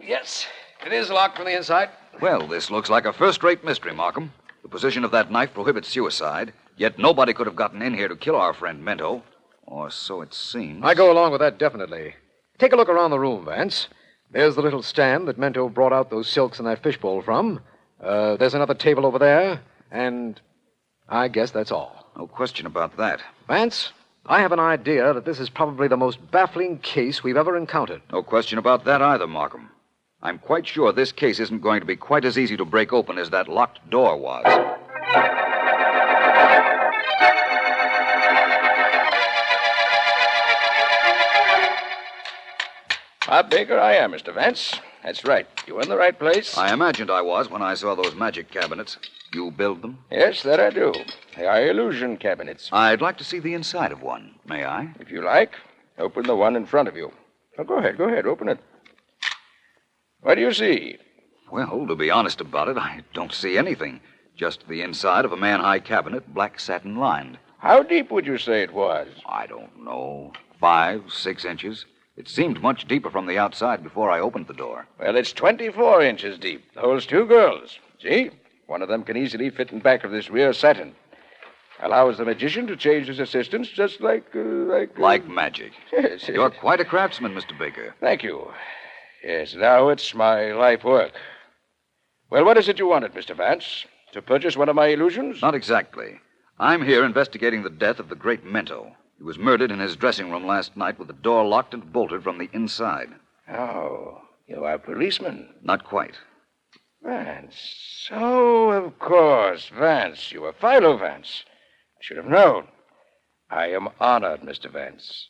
Yes, 0.03 0.47
it 0.85 0.93
is 0.93 1.09
locked 1.09 1.37
from 1.39 1.47
the 1.47 1.57
inside. 1.57 1.89
Well, 2.21 2.47
this 2.47 2.71
looks 2.71 2.91
like 2.91 3.07
a 3.07 3.15
first 3.15 3.43
rate 3.43 3.65
mystery, 3.65 3.95
Markham. 3.95 4.35
The 4.63 4.69
position 4.69 5.05
of 5.05 5.11
that 5.13 5.31
knife 5.31 5.55
prohibits 5.55 5.89
suicide, 5.89 6.53
yet 6.77 6.99
nobody 6.99 7.33
could 7.33 7.47
have 7.47 7.57
gotten 7.57 7.83
in 7.83 7.95
here 7.95 8.09
to 8.09 8.17
kill 8.17 8.37
our 8.37 8.53
friend 8.53 8.83
Mento. 8.83 9.23
Or 9.67 9.91
so 9.91 10.23
it 10.23 10.33
seems. 10.33 10.85
I 10.85 10.95
go 10.95 11.11
along 11.11 11.33
with 11.33 11.41
that 11.41 11.59
definitely. 11.59 12.15
Take 12.59 12.73
a 12.73 12.77
look 12.77 12.89
around 12.89 13.11
the 13.11 13.19
room, 13.19 13.45
Vance. 13.45 13.89
There's 14.31 14.55
the 14.55 14.63
little 14.63 14.83
stand 14.83 15.29
that 15.29 15.39
Mento 15.39 15.73
brought 15.73 15.93
out 15.93 16.11
those 16.11 16.29
silks 16.29 16.59
in 16.59 16.65
that 16.65 16.83
fishbowl 16.83 17.23
from. 17.23 17.61
Uh, 18.03 18.37
there's 18.37 18.55
another 18.55 18.75
table 18.75 19.07
over 19.07 19.19
there, 19.19 19.61
and 19.91 20.41
I 21.09 21.29
guess 21.29 21.51
that's 21.51 21.73
all. 21.73 22.11
No 22.17 22.27
question 22.27 22.67
about 22.67 22.97
that. 22.97 23.21
Vance, 23.47 23.93
I 24.27 24.41
have 24.41 24.53
an 24.53 24.61
idea 24.61 25.13
that 25.13 25.25
this 25.25 25.39
is 25.39 25.49
probably 25.51 25.89
the 25.89 25.97
most 25.97 26.31
baffling 26.31 26.79
case 26.79 27.23
we've 27.23 27.37
ever 27.37 27.57
encountered. 27.57 28.03
No 28.13 28.23
question 28.23 28.59
about 28.59 28.85
that 28.85 29.03
either, 29.03 29.27
Markham. 29.27 29.71
I'm 30.23 30.39
quite 30.39 30.67
sure 30.67 30.93
this 30.93 31.13
case 31.13 31.39
isn't 31.39 31.61
going 31.61 31.81
to 31.81 31.87
be 31.87 31.97
quite 31.97 32.25
as 32.25 32.39
easy 32.39 32.57
to 32.57 32.65
break 32.65 32.93
open 32.93 33.19
as 33.19 33.31
that 33.31 33.49
locked 33.49 33.89
door 33.91 34.17
was. 34.17 34.45
Pop 43.27 43.51
Baker, 43.51 43.77
I 43.77 43.99
uh, 43.99 44.05
am, 44.05 44.13
Mr. 44.13 44.33
Vance. 44.33 44.79
That's 45.03 45.25
right. 45.25 45.49
You 45.67 45.81
in 45.81 45.89
the 45.89 45.97
right 45.97 46.17
place? 46.17 46.57
I 46.57 46.73
imagined 46.73 47.11
I 47.11 47.23
was 47.23 47.51
when 47.51 47.61
I 47.61 47.75
saw 47.75 47.97
those 47.97 48.15
magic 48.15 48.53
cabinets. 48.53 48.99
You 49.35 49.51
build 49.51 49.83
them? 49.83 49.99
Yes, 50.13 50.45
that 50.45 50.61
I 50.61 50.71
do. 50.71 50.95
They 51.37 51.45
are 51.45 51.69
illusion 51.69 52.19
cabinets. 52.19 52.69
I'd 52.71 53.01
like 53.01 53.19
to 53.19 53.25
see 53.25 53.41
the 53.41 53.55
inside 53.55 53.91
of 53.91 54.01
one. 54.01 54.37
May 54.47 54.65
I? 54.65 54.95
If 55.01 55.11
you 55.11 55.25
like, 55.25 55.55
open 55.99 56.25
the 56.25 56.37
one 56.37 56.55
in 56.55 56.67
front 56.67 56.87
of 56.87 56.97
you. 56.97 57.11
Oh, 57.59 57.65
go 57.65 57.79
ahead, 57.79 57.99
go 57.99 58.05
ahead, 58.05 58.27
open 58.27 58.49
it. 58.49 58.61
What 60.21 60.37
do 60.37 60.43
you 60.43 60.53
see? 60.53 60.97
Well, 61.51 61.85
to 61.89 61.97
be 61.97 62.13
honest 62.13 62.41
about 62.41 62.69
it, 62.69 62.77
I 62.77 63.01
don't 63.13 63.33
see 63.33 63.59
anything. 63.59 63.99
Just 64.37 64.69
the 64.69 64.83
inside 64.83 65.25
of 65.25 65.33
a 65.33 65.37
man 65.37 65.59
high 65.59 65.81
cabinet, 65.81 66.33
black 66.33 66.61
satin 66.61 66.95
lined. 66.95 67.39
How 67.59 67.83
deep 67.83 68.13
would 68.13 68.25
you 68.25 68.39
say 68.39 68.63
it 68.63 68.73
was? 68.73 69.09
I 69.27 69.49
don't 69.49 69.85
know. 69.85 70.33
Five, 70.61 71.03
six 71.09 71.45
inches. 71.45 71.87
It 72.17 72.29
seemed 72.29 72.63
much 72.63 72.89
deeper 72.89 73.11
from 73.11 73.27
the 73.27 73.39
outside 73.39 73.83
before 73.83 74.11
I 74.11 74.21
opened 74.21 74.47
the 74.47 74.55
door. 74.55 74.87
Well, 74.99 75.17
it's 75.17 75.33
24 75.33 76.03
inches 76.03 76.39
deep. 76.39 76.65
Holds 76.77 77.05
two 77.05 77.27
girls. 77.27 77.79
See? 78.01 78.31
One 78.67 78.83
of 78.83 78.89
them 78.89 79.05
can 79.05 79.17
easily 79.17 79.51
fit 79.51 79.71
in 79.71 79.81
back 79.81 80.03
of 80.03 80.11
this 80.11 80.31
rear 80.31 80.53
satin. 80.53 80.95
Allows 81.81 82.17
the 82.17 82.25
magician 82.25 82.67
to 82.69 82.77
change 82.77 83.07
his 83.07 83.21
assistants 83.21 83.69
just 83.69 84.01
like, 84.01 84.25
uh, 84.35 84.39
like... 84.39 84.99
Uh... 84.99 85.03
Like 85.03 85.29
magic. 85.29 85.73
Yes. 85.93 86.27
You're 86.27 86.51
quite 86.51 86.81
a 86.81 86.85
craftsman, 86.87 87.35
Mr. 87.35 87.57
Baker. 87.59 87.95
Thank 88.01 88.23
you. 88.23 88.51
Yes, 89.23 89.55
now 89.55 89.91
it's 89.91 90.15
my 90.15 90.53
life 90.53 90.85
work. 90.85 91.13
Well, 92.31 92.45
what 92.45 92.57
is 92.57 92.69
it 92.69 92.79
you 92.79 92.89
wanted, 92.89 93.13
Mr. 93.13 93.37
Vance? 93.37 93.85
To 94.13 94.23
purchase 94.23 94.57
one 94.57 94.71
of 94.71 94.77
my 94.77 94.87
illusions? 94.87 95.43
Not 95.43 95.55
exactly. 95.55 96.19
I'm 96.59 96.83
here 96.83 97.05
investigating 97.05 97.63
the 97.63 97.71
death 97.71 97.99
of 97.99 98.09
the 98.09 98.15
great 98.15 98.45
Mento. 98.45 98.93
He 99.19 99.25
was 99.25 99.39
murdered 99.39 99.71
in 99.71 99.79
his 99.79 99.97
dressing 99.97 100.31
room 100.31 100.47
last 100.47 100.77
night 100.77 100.99
with 100.99 101.09
the 101.09 101.15
door 101.15 101.45
locked 101.45 101.73
and 101.73 101.93
bolted 101.93 102.23
from 102.23 102.39
the 102.39 102.51
inside. 102.53 103.15
Oh, 103.49 104.21
you 104.47 104.65
are 104.65 104.75
a 104.75 104.79
policeman? 104.79 105.55
Not 105.63 105.85
quite. 105.85 106.19
Vance. 107.03 108.09
Oh, 108.11 108.71
of 108.71 108.99
course, 108.99 109.69
Vance. 109.69 110.33
You 110.33 110.45
are 110.45 110.53
Philo 110.53 110.97
Vance. 110.97 111.45
I 111.49 112.01
should 112.01 112.17
have 112.17 112.27
known. 112.27 112.69
I 113.49 113.69
am 113.69 113.89
honored, 114.01 114.43
Mr. 114.43 114.71
Vance. 114.71 115.29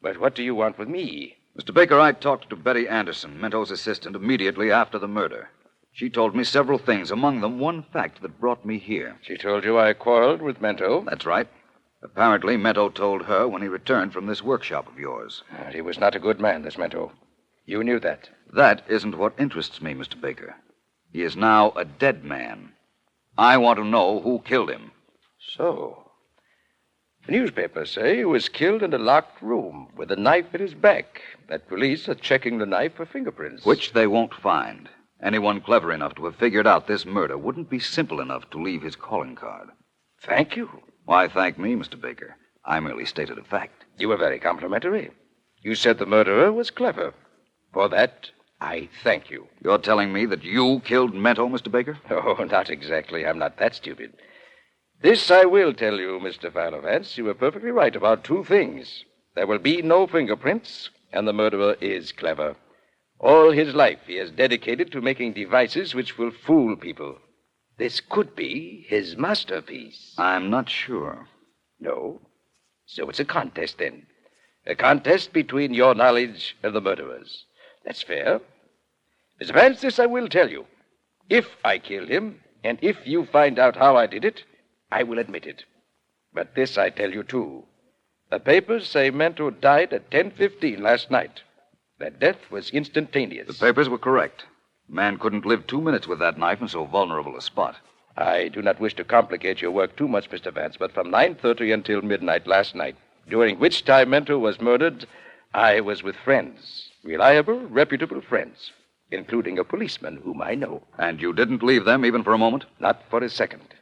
But 0.00 0.18
what 0.18 0.34
do 0.34 0.42
you 0.42 0.54
want 0.54 0.78
with 0.78 0.88
me? 0.88 1.36
Mr. 1.58 1.74
Baker, 1.74 1.98
I 1.98 2.12
talked 2.12 2.48
to 2.50 2.56
Betty 2.56 2.88
Anderson, 2.88 3.38
Mento's 3.38 3.70
assistant, 3.70 4.16
immediately 4.16 4.70
after 4.70 4.98
the 4.98 5.08
murder. 5.08 5.50
She 5.92 6.08
told 6.08 6.34
me 6.34 6.44
several 6.44 6.78
things, 6.78 7.10
among 7.10 7.40
them 7.40 7.58
one 7.58 7.82
fact 7.92 8.22
that 8.22 8.40
brought 8.40 8.64
me 8.64 8.78
here. 8.78 9.18
She 9.22 9.36
told 9.36 9.64
you 9.64 9.78
I 9.78 9.92
quarreled 9.92 10.40
with 10.40 10.60
Mento? 10.60 11.04
That's 11.04 11.26
right. 11.26 11.48
Apparently, 12.00 12.56
Mento 12.56 12.94
told 12.94 13.24
her 13.24 13.48
when 13.48 13.62
he 13.62 13.68
returned 13.68 14.12
from 14.12 14.26
this 14.26 14.42
workshop 14.42 14.86
of 14.86 14.98
yours. 14.98 15.42
But 15.64 15.74
he 15.74 15.80
was 15.80 15.98
not 15.98 16.14
a 16.14 16.20
good 16.20 16.40
man, 16.40 16.62
this 16.62 16.76
Mento. 16.76 17.10
You 17.64 17.82
knew 17.82 17.98
that. 18.00 18.30
That 18.52 18.82
isn't 18.88 19.18
what 19.18 19.34
interests 19.38 19.82
me, 19.82 19.94
Mr. 19.94 20.20
Baker. 20.20 20.56
He 21.12 21.22
is 21.22 21.36
now 21.36 21.72
a 21.72 21.84
dead 21.84 22.24
man. 22.24 22.72
I 23.36 23.56
want 23.56 23.78
to 23.78 23.84
know 23.84 24.20
who 24.20 24.40
killed 24.40 24.70
him. 24.70 24.92
So. 25.56 26.10
The 27.26 27.32
newspapers 27.32 27.90
say 27.90 28.16
he 28.16 28.24
was 28.24 28.48
killed 28.48 28.82
in 28.82 28.94
a 28.94 28.98
locked 28.98 29.42
room 29.42 29.88
with 29.96 30.10
a 30.10 30.16
knife 30.16 30.54
at 30.54 30.60
his 30.60 30.74
back. 30.74 31.20
That 31.48 31.68
police 31.68 32.08
are 32.08 32.14
checking 32.14 32.58
the 32.58 32.66
knife 32.66 32.94
for 32.94 33.06
fingerprints. 33.06 33.64
Which 33.64 33.92
they 33.92 34.06
won't 34.06 34.34
find. 34.34 34.88
Anyone 35.22 35.60
clever 35.60 35.92
enough 35.92 36.14
to 36.14 36.24
have 36.26 36.36
figured 36.36 36.66
out 36.66 36.86
this 36.86 37.04
murder 37.04 37.36
wouldn't 37.36 37.68
be 37.68 37.80
simple 37.80 38.20
enough 38.20 38.48
to 38.50 38.62
leave 38.62 38.82
his 38.82 38.96
calling 38.96 39.34
card. 39.34 39.68
Thank 40.22 40.56
you. 40.56 40.70
Why 41.08 41.26
thank 41.26 41.58
me, 41.58 41.74
Mr. 41.74 41.98
Baker? 41.98 42.36
I 42.66 42.80
merely 42.80 43.06
stated 43.06 43.38
a 43.38 43.42
fact. 43.42 43.86
You 43.96 44.10
were 44.10 44.18
very 44.18 44.38
complimentary. 44.38 45.10
You 45.62 45.74
said 45.74 45.96
the 45.96 46.04
murderer 46.04 46.52
was 46.52 46.68
clever. 46.70 47.14
For 47.72 47.88
that, 47.88 48.30
I 48.60 48.90
thank 49.02 49.30
you. 49.30 49.46
You're 49.64 49.78
telling 49.78 50.12
me 50.12 50.26
that 50.26 50.44
you 50.44 50.82
killed 50.84 51.14
Mento, 51.14 51.48
Mr. 51.48 51.72
Baker? 51.72 51.96
Oh, 52.10 52.44
not 52.44 52.68
exactly. 52.68 53.24
I'm 53.24 53.38
not 53.38 53.56
that 53.56 53.74
stupid. 53.74 54.12
This 55.00 55.30
I 55.30 55.46
will 55.46 55.72
tell 55.72 55.98
you, 55.98 56.20
Mr. 56.22 56.52
Philo 56.52 56.82
Vance. 56.82 57.16
You 57.16 57.24
were 57.24 57.32
perfectly 57.32 57.70
right 57.70 57.96
about 57.96 58.22
two 58.22 58.44
things. 58.44 59.06
There 59.34 59.46
will 59.46 59.60
be 59.60 59.80
no 59.80 60.06
fingerprints, 60.06 60.90
and 61.10 61.26
the 61.26 61.32
murderer 61.32 61.78
is 61.80 62.12
clever. 62.12 62.54
All 63.18 63.50
his 63.50 63.74
life 63.74 64.00
he 64.06 64.16
has 64.16 64.30
dedicated 64.30 64.92
to 64.92 65.00
making 65.00 65.32
devices 65.32 65.94
which 65.94 66.18
will 66.18 66.32
fool 66.32 66.76
people. 66.76 67.16
This 67.78 68.00
could 68.00 68.34
be 68.34 68.84
his 68.88 69.16
masterpiece. 69.16 70.14
I'm 70.18 70.50
not 70.50 70.68
sure. 70.68 71.28
No? 71.78 72.20
So 72.86 73.08
it's 73.08 73.20
a 73.20 73.24
contest, 73.24 73.78
then. 73.78 74.06
A 74.66 74.74
contest 74.74 75.32
between 75.32 75.72
your 75.72 75.94
knowledge 75.94 76.56
and 76.62 76.74
the 76.74 76.80
murderer's. 76.80 77.44
That's 77.84 78.02
fair. 78.02 78.40
Mr. 79.40 79.54
Vance, 79.54 79.80
this 79.80 80.00
I 80.00 80.06
will 80.06 80.28
tell 80.28 80.50
you. 80.50 80.66
If 81.30 81.46
I 81.64 81.78
kill 81.78 82.06
him, 82.06 82.40
and 82.64 82.78
if 82.82 82.96
you 83.06 83.26
find 83.26 83.58
out 83.58 83.76
how 83.76 83.96
I 83.96 84.06
did 84.06 84.24
it, 84.24 84.42
I 84.90 85.04
will 85.04 85.18
admit 85.18 85.46
it. 85.46 85.64
But 86.34 86.56
this 86.56 86.76
I 86.76 86.90
tell 86.90 87.12
you, 87.12 87.22
too. 87.22 87.64
The 88.30 88.40
papers 88.40 88.88
say 88.88 89.10
Mento 89.10 89.50
died 89.50 89.92
at 89.92 90.10
10.15 90.10 90.80
last 90.80 91.10
night. 91.10 91.42
That 91.98 92.18
death 92.18 92.50
was 92.50 92.70
instantaneous. 92.70 93.46
The 93.46 93.66
papers 93.66 93.88
were 93.88 93.98
correct. 93.98 94.44
Man 94.88 95.18
couldn't 95.18 95.44
live 95.44 95.66
two 95.66 95.80
minutes 95.80 96.08
with 96.08 96.18
that 96.20 96.38
knife 96.38 96.62
in 96.62 96.68
so 96.68 96.84
vulnerable 96.84 97.36
a 97.36 97.42
spot. 97.42 97.76
I 98.16 98.48
do 98.48 98.62
not 98.62 98.80
wish 98.80 98.94
to 98.94 99.04
complicate 99.04 99.60
your 99.60 99.70
work 99.70 99.96
too 99.96 100.08
much, 100.08 100.30
Mr. 100.30 100.52
Vance, 100.52 100.76
but 100.78 100.92
from 100.92 101.10
9.30 101.10 101.74
until 101.74 102.02
midnight 102.02 102.46
last 102.46 102.74
night, 102.74 102.96
during 103.28 103.58
which 103.58 103.84
time 103.84 104.10
Mento 104.10 104.40
was 104.40 104.60
murdered, 104.60 105.06
I 105.52 105.80
was 105.80 106.02
with 106.02 106.16
friends. 106.16 106.90
Reliable, 107.04 107.60
reputable 107.60 108.22
friends, 108.22 108.72
including 109.10 109.58
a 109.58 109.64
policeman 109.64 110.20
whom 110.24 110.42
I 110.42 110.54
know. 110.54 110.82
And 110.98 111.20
you 111.20 111.32
didn't 111.32 111.62
leave 111.62 111.84
them 111.84 112.04
even 112.04 112.24
for 112.24 112.32
a 112.32 112.38
moment? 112.38 112.64
Not 112.80 113.02
for 113.10 113.22
a 113.22 113.28
second. 113.28 113.74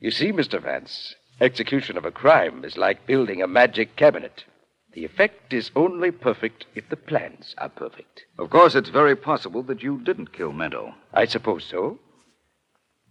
You 0.00 0.10
see, 0.10 0.30
Mr. 0.30 0.62
Vance, 0.62 1.14
execution 1.40 1.96
of 1.96 2.04
a 2.04 2.10
crime 2.10 2.64
is 2.64 2.76
like 2.76 3.06
building 3.06 3.42
a 3.42 3.48
magic 3.48 3.96
cabinet. 3.96 4.44
The 4.94 5.04
effect 5.04 5.52
is 5.52 5.70
only 5.76 6.10
perfect 6.10 6.66
if 6.74 6.88
the 6.88 6.96
plans 6.96 7.54
are 7.58 7.68
perfect. 7.68 8.24
Of 8.38 8.50
course, 8.50 8.74
it's 8.74 8.88
very 8.88 9.14
possible 9.14 9.62
that 9.64 9.82
you 9.82 9.98
didn't 9.98 10.32
kill 10.32 10.52
Mento. 10.52 10.94
I 11.12 11.26
suppose 11.26 11.64
so. 11.64 11.98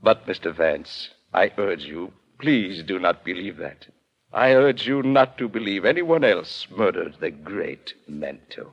But, 0.01 0.25
Mr. 0.25 0.53
Vance, 0.55 1.09
I 1.33 1.51
urge 1.57 1.83
you, 1.85 2.13
please 2.39 2.83
do 2.83 2.99
not 2.99 3.23
believe 3.23 3.57
that. 3.57 3.87
I 4.33 4.53
urge 4.53 4.87
you 4.87 5.03
not 5.03 5.37
to 5.37 5.47
believe 5.47 5.85
anyone 5.85 6.23
else 6.23 6.67
murdered 6.69 7.17
the 7.19 7.31
great 7.31 7.93
Mento. 8.09 8.71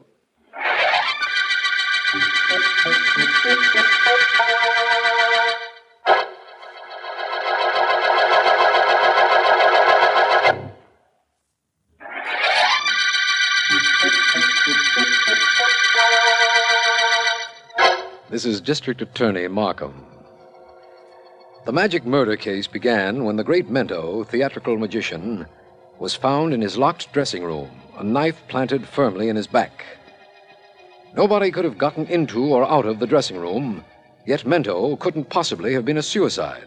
This 18.34 18.46
is 18.46 18.60
District 18.60 19.00
Attorney 19.00 19.46
Markham. 19.46 19.94
The 21.66 21.72
magic 21.72 22.04
murder 22.04 22.34
case 22.34 22.66
began 22.66 23.22
when 23.22 23.36
the 23.36 23.44
great 23.44 23.70
Mento, 23.70 24.26
theatrical 24.26 24.76
magician, 24.76 25.46
was 26.00 26.16
found 26.16 26.52
in 26.52 26.60
his 26.60 26.76
locked 26.76 27.12
dressing 27.12 27.44
room, 27.44 27.70
a 27.96 28.02
knife 28.02 28.42
planted 28.48 28.88
firmly 28.88 29.28
in 29.28 29.36
his 29.36 29.46
back. 29.46 29.86
Nobody 31.14 31.52
could 31.52 31.64
have 31.64 31.78
gotten 31.78 32.08
into 32.08 32.44
or 32.46 32.68
out 32.68 32.86
of 32.86 32.98
the 32.98 33.06
dressing 33.06 33.36
room, 33.36 33.84
yet 34.26 34.40
Mento 34.40 34.98
couldn't 34.98 35.30
possibly 35.30 35.72
have 35.72 35.84
been 35.84 35.98
a 35.98 36.02
suicide. 36.02 36.66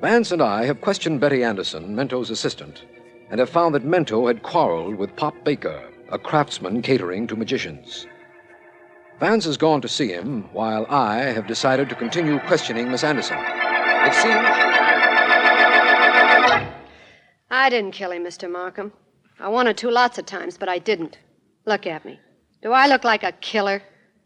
Vance 0.00 0.32
and 0.32 0.40
I 0.40 0.64
have 0.64 0.80
questioned 0.80 1.20
Betty 1.20 1.44
Anderson, 1.44 1.94
Mento's 1.94 2.30
assistant, 2.30 2.86
and 3.28 3.40
have 3.40 3.50
found 3.50 3.74
that 3.74 3.84
Mento 3.84 4.26
had 4.26 4.42
quarreled 4.42 4.94
with 4.94 5.16
Pop 5.16 5.34
Baker, 5.44 5.86
a 6.10 6.18
craftsman 6.18 6.80
catering 6.80 7.26
to 7.26 7.36
magicians. 7.36 8.06
Vance 9.20 9.44
has 9.44 9.58
gone 9.58 9.82
to 9.82 9.88
see 9.88 10.08
him, 10.08 10.48
while 10.54 10.86
I 10.88 11.18
have 11.18 11.46
decided 11.46 11.90
to 11.90 11.94
continue 11.94 12.38
questioning 12.40 12.90
Miss 12.90 13.04
Anderson. 13.04 13.36
It 13.38 14.14
seems. 14.14 14.46
I 17.50 17.68
didn't 17.68 17.92
kill 17.92 18.12
him, 18.12 18.24
Mr. 18.24 18.50
Markham. 18.50 18.92
I 19.38 19.50
wanted 19.50 19.76
to 19.76 19.90
lots 19.90 20.16
of 20.16 20.24
times, 20.24 20.56
but 20.56 20.70
I 20.70 20.78
didn't. 20.78 21.18
Look 21.66 21.86
at 21.86 22.06
me. 22.06 22.18
Do 22.62 22.72
I 22.72 22.86
look 22.88 23.04
like 23.04 23.22
a 23.22 23.32
killer? 23.32 23.82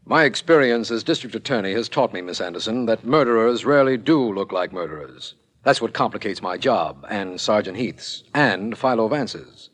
My 0.07 0.23
experience 0.23 0.93
as 0.93 1.03
district 1.03 1.35
attorney 1.35 1.73
has 1.73 1.89
taught 1.89 2.13
me, 2.13 2.21
Miss 2.21 2.41
Anderson, 2.41 2.87
that 2.87 3.05
murderers 3.05 3.65
rarely 3.65 3.97
do 3.97 4.33
look 4.33 4.53
like 4.53 4.73
murderers. 4.73 5.35
That's 5.65 5.81
what 5.81 5.93
complicates 5.93 6.41
my 6.41 6.57
job, 6.57 7.05
and 7.09 7.41
Sergeant 7.41 7.79
Heath's, 7.79 8.23
and 8.33 8.79
Philo 8.79 9.09
Vance's. 9.09 9.71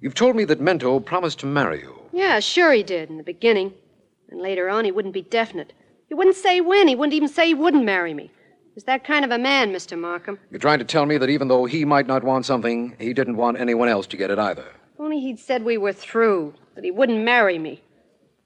You've 0.00 0.14
told 0.14 0.34
me 0.34 0.44
that 0.46 0.60
Mento 0.60 1.04
promised 1.04 1.38
to 1.40 1.46
marry 1.46 1.82
you. 1.82 2.00
Yeah, 2.12 2.40
sure 2.40 2.72
he 2.72 2.82
did 2.82 3.08
in 3.08 3.18
the 3.18 3.22
beginning. 3.22 3.74
And 4.32 4.40
later 4.40 4.70
on, 4.70 4.86
he 4.86 4.90
wouldn't 4.90 5.12
be 5.12 5.20
definite. 5.20 5.74
He 6.08 6.14
wouldn't 6.14 6.36
say 6.36 6.62
when. 6.62 6.88
He 6.88 6.94
wouldn't 6.94 7.12
even 7.12 7.28
say 7.28 7.48
he 7.48 7.54
wouldn't 7.54 7.84
marry 7.84 8.14
me. 8.14 8.30
He's 8.74 8.84
that 8.84 9.04
kind 9.04 9.26
of 9.26 9.30
a 9.30 9.36
man, 9.36 9.70
Mr. 9.70 9.98
Markham. 9.98 10.38
You're 10.50 10.58
trying 10.58 10.78
to 10.78 10.86
tell 10.86 11.04
me 11.04 11.18
that 11.18 11.28
even 11.28 11.48
though 11.48 11.66
he 11.66 11.84
might 11.84 12.06
not 12.06 12.24
want 12.24 12.46
something, 12.46 12.96
he 12.98 13.12
didn't 13.12 13.36
want 13.36 13.60
anyone 13.60 13.90
else 13.90 14.06
to 14.06 14.16
get 14.16 14.30
it 14.30 14.38
either. 14.38 14.64
If 14.94 15.00
only 15.00 15.20
he'd 15.20 15.38
said 15.38 15.64
we 15.64 15.76
were 15.76 15.92
through, 15.92 16.54
that 16.74 16.82
he 16.82 16.90
wouldn't 16.90 17.22
marry 17.22 17.58
me. 17.58 17.82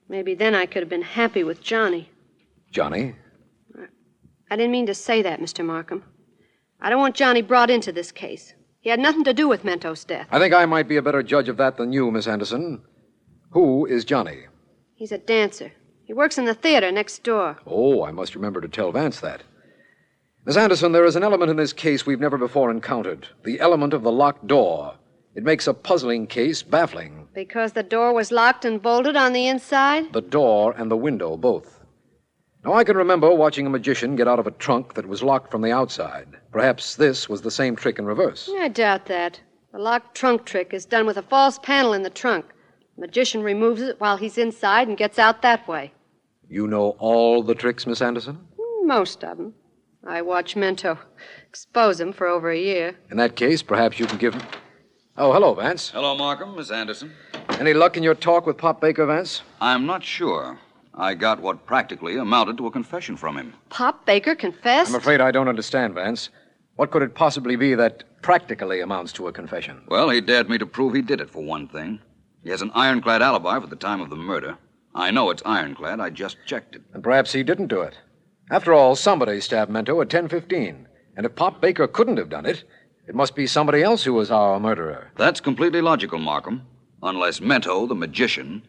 Maybe 0.09 0.35
then 0.35 0.57
I 0.57 0.66
could 0.66 0.83
have 0.83 0.88
been 0.88 1.03
happy 1.03 1.44
with 1.44 1.62
Johnny. 1.62 2.11
Johnny? 2.72 3.14
I 4.51 4.57
didn't 4.57 4.72
mean 4.72 4.87
to 4.87 4.94
say 4.94 5.22
that, 5.22 5.40
Mr. 5.40 5.64
Markham. 5.64 6.03
I 6.81 6.90
don't 6.90 7.01
want 7.01 7.14
Johnny 7.14 7.42
brought 7.42 7.70
into 7.70 7.92
this 7.92 8.11
case. 8.11 8.55
He 8.81 8.90
had 8.90 8.99
nothing 8.99 9.22
to 9.22 9.33
do 9.33 9.46
with 9.46 9.64
Mento's 9.64 10.05
death. 10.05 10.27
I 10.33 10.40
think 10.40 10.53
I 10.53 10.66
might 10.66 10.88
be 10.88 10.96
a 10.96 11.03
better 11.03 11.22
judge 11.22 11.49
of 11.49 11.59
that 11.59 11.77
than 11.77 11.92
you, 11.92 12.11
Miss 12.11 12.27
Anderson. 12.27 12.83
Who 13.51 13.87
is 13.87 14.05
Johnny? 14.05 14.46
He's 14.97 15.13
a 15.13 15.19
dancer. 15.19 15.73
He 16.05 16.15
works 16.15 16.39
in 16.39 16.47
the 16.47 16.55
theater 16.55 16.91
next 16.91 17.23
door. 17.23 17.59
Oh, 17.67 18.03
I 18.03 18.13
must 18.13 18.35
remember 18.35 18.63
to 18.63 18.69
tell 18.69 18.93
Vance 18.93 19.21
that. 19.21 19.43
Miss 20.47 20.57
Anderson, 20.57 20.93
there 20.93 21.05
is 21.05 21.17
an 21.17 21.23
element 21.23 21.51
in 21.51 21.59
this 21.59 21.75
case 21.75 22.07
we've 22.07 22.19
never 22.19 22.39
before 22.39 22.71
encountered 22.71 23.29
the 23.45 23.61
element 23.61 23.93
of 23.93 24.03
the 24.03 24.13
locked 24.13 24.47
door. 24.47 24.95
It 25.35 25.43
makes 25.43 25.67
a 25.67 25.75
puzzling 25.75 26.27
case 26.27 26.63
baffling. 26.63 27.29
Because 27.35 27.73
the 27.73 27.83
door 27.83 28.15
was 28.15 28.33
locked 28.33 28.65
and 28.65 28.81
bolted 28.81 29.17
on 29.17 29.35
the 29.35 29.47
inside? 29.47 30.15
The 30.15 30.23
door 30.23 30.75
and 30.79 30.91
the 30.91 30.97
window, 30.97 31.37
both. 31.37 31.79
Now, 32.65 32.73
I 32.73 32.85
can 32.85 32.97
remember 32.97 33.35
watching 33.35 33.67
a 33.67 33.71
magician 33.71 34.17
get 34.17 34.29
out 34.29 34.39
of 34.39 34.47
a 34.47 34.53
trunk 34.53 34.95
that 34.95 35.07
was 35.07 35.23
locked 35.23 35.51
from 35.51 35.61
the 35.61 35.73
outside. 35.73 36.29
Perhaps 36.53 36.97
this 36.97 37.29
was 37.29 37.43
the 37.43 37.51
same 37.51 37.77
trick 37.77 37.99
in 37.99 38.07
reverse. 38.07 38.49
I 38.59 38.69
doubt 38.69 39.07
that. 39.07 39.41
The 39.73 39.79
locked 39.79 40.17
trunk 40.17 40.47
trick 40.47 40.73
is 40.73 40.87
done 40.87 41.05
with 41.05 41.19
a 41.19 41.23
false 41.23 41.59
panel 41.59 41.93
in 41.93 42.03
the 42.03 42.09
trunk. 42.09 42.47
The 42.97 43.03
magician 43.03 43.43
removes 43.43 43.83
it 43.83 44.01
while 44.01 44.17
he's 44.17 44.39
inside 44.39 44.89
and 44.89 44.97
gets 44.97 45.19
out 45.19 45.43
that 45.43 45.69
way. 45.69 45.93
You 46.49 46.67
know 46.67 46.97
all 46.99 47.43
the 47.43 47.55
tricks, 47.55 47.87
Miss 47.87 48.01
Anderson? 48.01 48.39
Most 48.85 49.23
of 49.23 49.37
them. 49.37 49.55
I 50.07 50.23
watch 50.23 50.55
Mento 50.55 50.99
expose 51.49 51.99
them 51.99 52.13
for 52.13 52.27
over 52.27 52.51
a 52.51 52.59
year. 52.59 52.97
In 53.11 53.19
that 53.19 53.37
case, 53.37 53.63
perhaps 53.63 53.99
you 53.99 54.07
can 54.07 54.19
give 54.19 54.35
him. 54.35 54.43
Oh, 55.19 55.33
hello, 55.33 55.55
Vance. 55.55 55.91
Hello, 55.91 56.17
Markham, 56.17 56.57
Miss 56.57 56.71
Anderson. 56.71 57.13
Any 57.59 57.75
luck 57.75 57.97
in 57.97 58.03
your 58.03 58.15
talk 58.15 58.47
with 58.47 58.57
Pop 58.57 58.81
Baker, 58.81 59.05
Vance? 59.05 59.43
I'm 59.61 59.85
not 59.85 60.03
sure. 60.03 60.59
I 60.95 61.15
got 61.15 61.41
what 61.41 61.67
practically 61.67 62.17
amounted 62.17 62.57
to 62.59 62.67
a 62.67 62.71
confession 62.71 63.17
from 63.17 63.37
him. 63.37 63.53
Pop 63.69 64.07
Baker 64.07 64.35
confessed? 64.35 64.91
I'm 64.91 64.97
afraid 64.97 65.21
I 65.21 65.33
don't 65.33 65.49
understand, 65.49 65.95
Vance. 65.95 66.31
What 66.77 66.91
could 66.91 67.03
it 67.03 67.15
possibly 67.15 67.57
be 67.57 67.75
that 67.75 68.05
practically 68.23 68.81
amounts 68.81 69.13
to 69.15 69.29
a 69.29 69.33
confession? 69.33 69.83
Well, 69.89 70.09
he 70.09 70.21
dared 70.21 70.49
me 70.49 70.57
to 70.59 70.67
prove 70.67 70.95
he 70.95 71.03
did 71.03 71.21
it, 71.21 71.31
for 71.31 71.43
one 71.43 71.69
thing. 71.69 72.01
He 72.47 72.53
has 72.53 72.63
an 72.63 72.71
ironclad 72.77 73.23
alibi 73.23 73.59
for 73.59 73.67
the 73.67 73.75
time 73.75 74.01
of 74.01 74.09
the 74.09 74.15
murder. 74.15 74.57
I 74.95 75.11
know 75.11 75.31
it's 75.31 75.43
ironclad. 75.45 75.99
I 75.99 76.11
just 76.11 76.37
checked 76.47 76.77
it. 76.77 76.83
And 76.95 77.03
perhaps 77.03 77.33
he 77.33 77.43
didn't 77.43 77.67
do 77.67 77.81
it. 77.81 77.99
After 78.53 78.73
all, 78.73 78.95
somebody 78.95 79.41
stabbed 79.41 79.69
Mento 79.69 80.01
at 80.01 80.09
10:15. 80.09 80.87
And 81.17 81.27
if 81.27 81.35
Pop 81.35 81.61
Baker 81.61 81.89
couldn't 81.89 82.19
have 82.19 82.29
done 82.29 82.47
it, 82.47 82.63
it 83.09 83.17
must 83.17 83.35
be 83.35 83.49
somebody 83.49 83.83
else 83.83 84.05
who 84.05 84.13
was 84.13 84.31
our 84.31 84.61
murderer. 84.61 85.11
That's 85.17 85.41
completely 85.41 85.81
logical, 85.81 86.21
Markham. 86.21 86.63
Unless 87.03 87.41
Mento, 87.41 87.89
the 87.89 87.97
magician, 87.97 88.63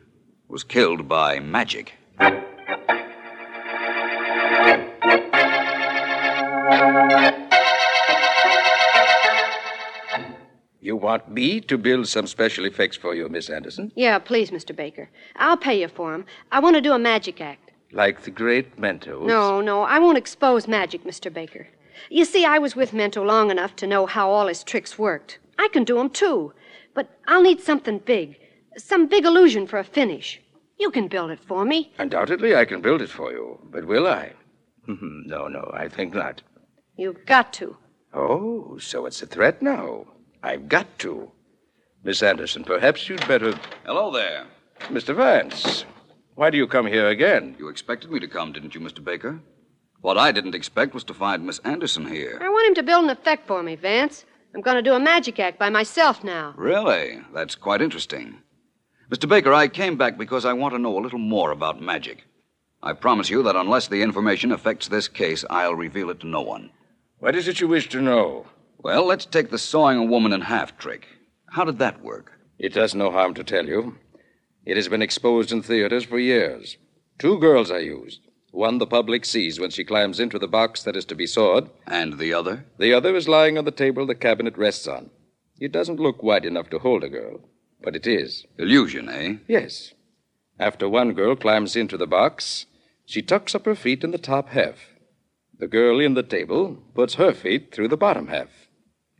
was 0.48 0.64
killed 0.64 1.08
by 1.08 1.40
magic. 1.40 1.94
Want 10.98 11.30
me 11.30 11.62
to 11.62 11.78
build 11.78 12.08
some 12.08 12.28
special 12.28 12.66
effects 12.66 12.98
for 12.98 13.16
you, 13.16 13.30
Miss 13.30 13.50
Anderson? 13.50 13.92
Yeah, 13.96 14.20
please, 14.20 14.52
Mr. 14.52 14.76
Baker. 14.76 15.10
I'll 15.36 15.58
pay 15.58 15.80
you 15.82 15.88
for 15.88 16.14
'em. 16.14 16.26
I 16.52 16.60
want 16.60 16.76
to 16.76 16.82
do 16.82 16.94
a 16.94 17.00
magic 17.00 17.40
act. 17.42 17.72
Like 17.92 18.22
the 18.22 18.32
great 18.32 18.78
Mentos? 18.78 19.26
No, 19.26 19.62
no, 19.62 19.82
I 19.82 20.00
won't 20.00 20.18
expose 20.18 20.68
magic, 20.68 21.04
Mr. 21.04 21.32
Baker. 21.34 21.68
You 22.10 22.26
see, 22.26 22.46
I 22.46 22.60
was 22.60 22.76
with 22.76 22.92
Mento 22.92 23.26
long 23.26 23.50
enough 23.52 23.76
to 23.78 23.88
know 23.88 24.06
how 24.06 24.30
all 24.30 24.48
his 24.48 24.64
tricks 24.64 25.00
worked. 25.00 25.40
I 25.58 25.68
can 25.70 25.84
do 25.84 26.00
'em 26.00 26.10
too, 26.10 26.54
but 26.94 27.08
I'll 27.28 27.42
need 27.42 27.62
something 27.62 28.00
big, 28.00 28.38
some 28.78 29.08
big 29.08 29.26
illusion 29.26 29.68
for 29.68 29.80
a 29.80 29.84
finish. 29.84 30.42
You 30.78 30.92
can 30.92 31.08
build 31.08 31.32
it 31.32 31.40
for 31.40 31.66
me. 31.66 31.92
Undoubtedly, 31.98 32.56
I 32.56 32.66
can 32.66 32.82
build 32.82 33.02
it 33.02 33.10
for 33.10 33.32
you. 33.32 33.60
But 33.72 33.86
will 33.86 34.06
I? 34.06 34.34
Hmm, 34.86 35.22
no, 35.26 35.48
no, 35.48 35.72
I 35.74 35.88
think 35.90 36.14
not. 36.14 36.42
You've 36.98 37.26
got 37.26 37.52
to. 37.54 37.78
Oh, 38.14 38.78
so 38.78 39.06
it's 39.06 39.22
a 39.22 39.28
threat 39.28 39.62
now. 39.62 40.06
I've 40.44 40.70
got 40.70 41.00
to. 41.00 41.32
Miss 42.04 42.24
Anderson, 42.24 42.64
perhaps 42.64 43.10
you'd 43.10 43.28
better. 43.28 43.58
Hello 43.86 44.12
there. 44.12 44.46
Mr. 44.90 45.16
Vance, 45.16 45.86
why 46.36 46.50
do 46.50 46.58
you 46.58 46.68
come 46.68 46.86
here 46.86 47.08
again? 47.08 47.56
You 47.58 47.68
expected 47.68 48.12
me 48.12 48.20
to 48.20 48.28
come, 48.28 48.54
didn't 48.54 48.76
you, 48.76 48.82
Mr. 48.82 49.04
Baker? 49.04 49.40
What 50.02 50.18
I 50.18 50.32
didn't 50.32 50.56
expect 50.56 50.94
was 50.94 51.04
to 51.06 51.14
find 51.14 51.46
Miss 51.46 51.60
Anderson 51.60 52.08
here. 52.08 52.40
I 52.42 52.50
want 52.50 52.68
him 52.68 52.76
to 52.76 52.84
build 52.84 53.06
an 53.06 53.10
effect 53.10 53.48
for 53.48 53.64
me, 53.64 53.76
Vance. 53.76 54.26
I'm 54.54 54.62
going 54.62 54.76
to 54.78 54.82
do 54.82 54.94
a 54.94 55.00
magic 55.00 55.40
act 55.40 55.60
by 55.60 55.70
myself 55.70 56.24
now. 56.24 56.54
Really? 56.56 57.20
That's 57.34 57.56
quite 57.56 57.82
interesting. 57.82 58.38
Mr. 59.10 59.28
Baker, 59.28 59.54
I 59.54 59.68
came 59.68 59.98
back 59.98 60.18
because 60.18 60.46
I 60.46 60.54
want 60.54 60.74
to 60.74 60.80
know 60.80 60.98
a 60.98 61.02
little 61.02 61.20
more 61.20 61.52
about 61.52 61.82
magic. 61.82 62.26
I 62.84 62.94
promise 62.94 63.30
you 63.30 63.42
that 63.44 63.56
unless 63.56 63.88
the 63.88 64.02
information 64.04 64.52
affects 64.52 64.88
this 64.88 65.08
case, 65.08 65.44
I'll 65.50 65.76
reveal 65.76 66.10
it 66.12 66.20
to 66.22 66.28
no 66.28 66.42
one. 66.42 66.70
What 67.20 67.36
is 67.36 67.48
it 67.48 67.60
you 67.60 67.68
wish 67.68 67.90
to 67.90 68.02
know? 68.02 68.46
Well, 68.80 69.06
let's 69.06 69.26
take 69.26 69.50
the 69.50 69.58
sawing 69.58 69.98
a 69.98 70.04
woman 70.04 70.34
in 70.34 70.42
half 70.42 70.78
trick. 70.78 71.08
How 71.50 71.66
did 71.66 71.80
that 71.80 72.04
work? 72.04 72.34
It 72.60 72.74
does 72.74 72.94
no 72.96 73.12
harm 73.12 73.34
to 73.36 73.44
tell 73.44 73.66
you. 73.66 73.98
It 74.66 74.78
has 74.78 74.88
been 74.88 75.02
exposed 75.02 75.52
in 75.52 75.62
theaters 75.62 76.04
for 76.04 76.20
years. 76.20 76.78
Two 77.18 77.40
girls 77.40 77.72
are 77.72 77.80
used. 77.80 78.22
One 78.52 78.78
the 78.78 78.88
public 78.88 79.26
sees 79.26 79.60
when 79.60 79.70
she 79.70 79.84
climbs 79.84 80.20
into 80.20 80.40
the 80.40 80.48
box 80.48 80.84
that 80.84 80.96
is 80.96 81.06
to 81.06 81.16
be 81.16 81.28
sawed. 81.28 81.70
And 81.86 82.18
the 82.18 82.34
other? 82.34 82.66
The 82.78 82.94
other 82.94 83.16
is 83.16 83.28
lying 83.28 83.58
on 83.58 83.66
the 83.66 83.72
table 83.72 84.06
the 84.06 84.16
cabinet 84.16 84.58
rests 84.58 84.88
on. 84.88 85.10
It 85.60 85.72
doesn't 85.72 86.00
look 86.00 86.22
wide 86.22 86.46
enough 86.46 86.70
to 86.70 86.80
hold 86.80 87.04
a 87.04 87.10
girl, 87.10 87.42
but 87.84 87.96
it 87.96 88.06
is. 88.06 88.46
Illusion, 88.58 89.10
eh? 89.10 89.38
Yes. 89.48 89.94
After 90.60 90.88
one 90.88 91.14
girl 91.14 91.36
climbs 91.36 91.76
into 91.76 91.98
the 91.98 92.08
box, 92.08 92.66
she 93.06 93.22
tucks 93.22 93.56
up 93.56 93.66
her 93.66 93.76
feet 93.76 94.04
in 94.04 94.12
the 94.12 94.18
top 94.18 94.50
half. 94.50 94.94
The 95.58 95.68
girl 95.68 96.00
in 96.00 96.14
the 96.14 96.24
table 96.24 96.78
puts 96.94 97.16
her 97.16 97.34
feet 97.34 97.74
through 97.74 97.88
the 97.88 97.98
bottom 97.98 98.28
half. 98.28 98.67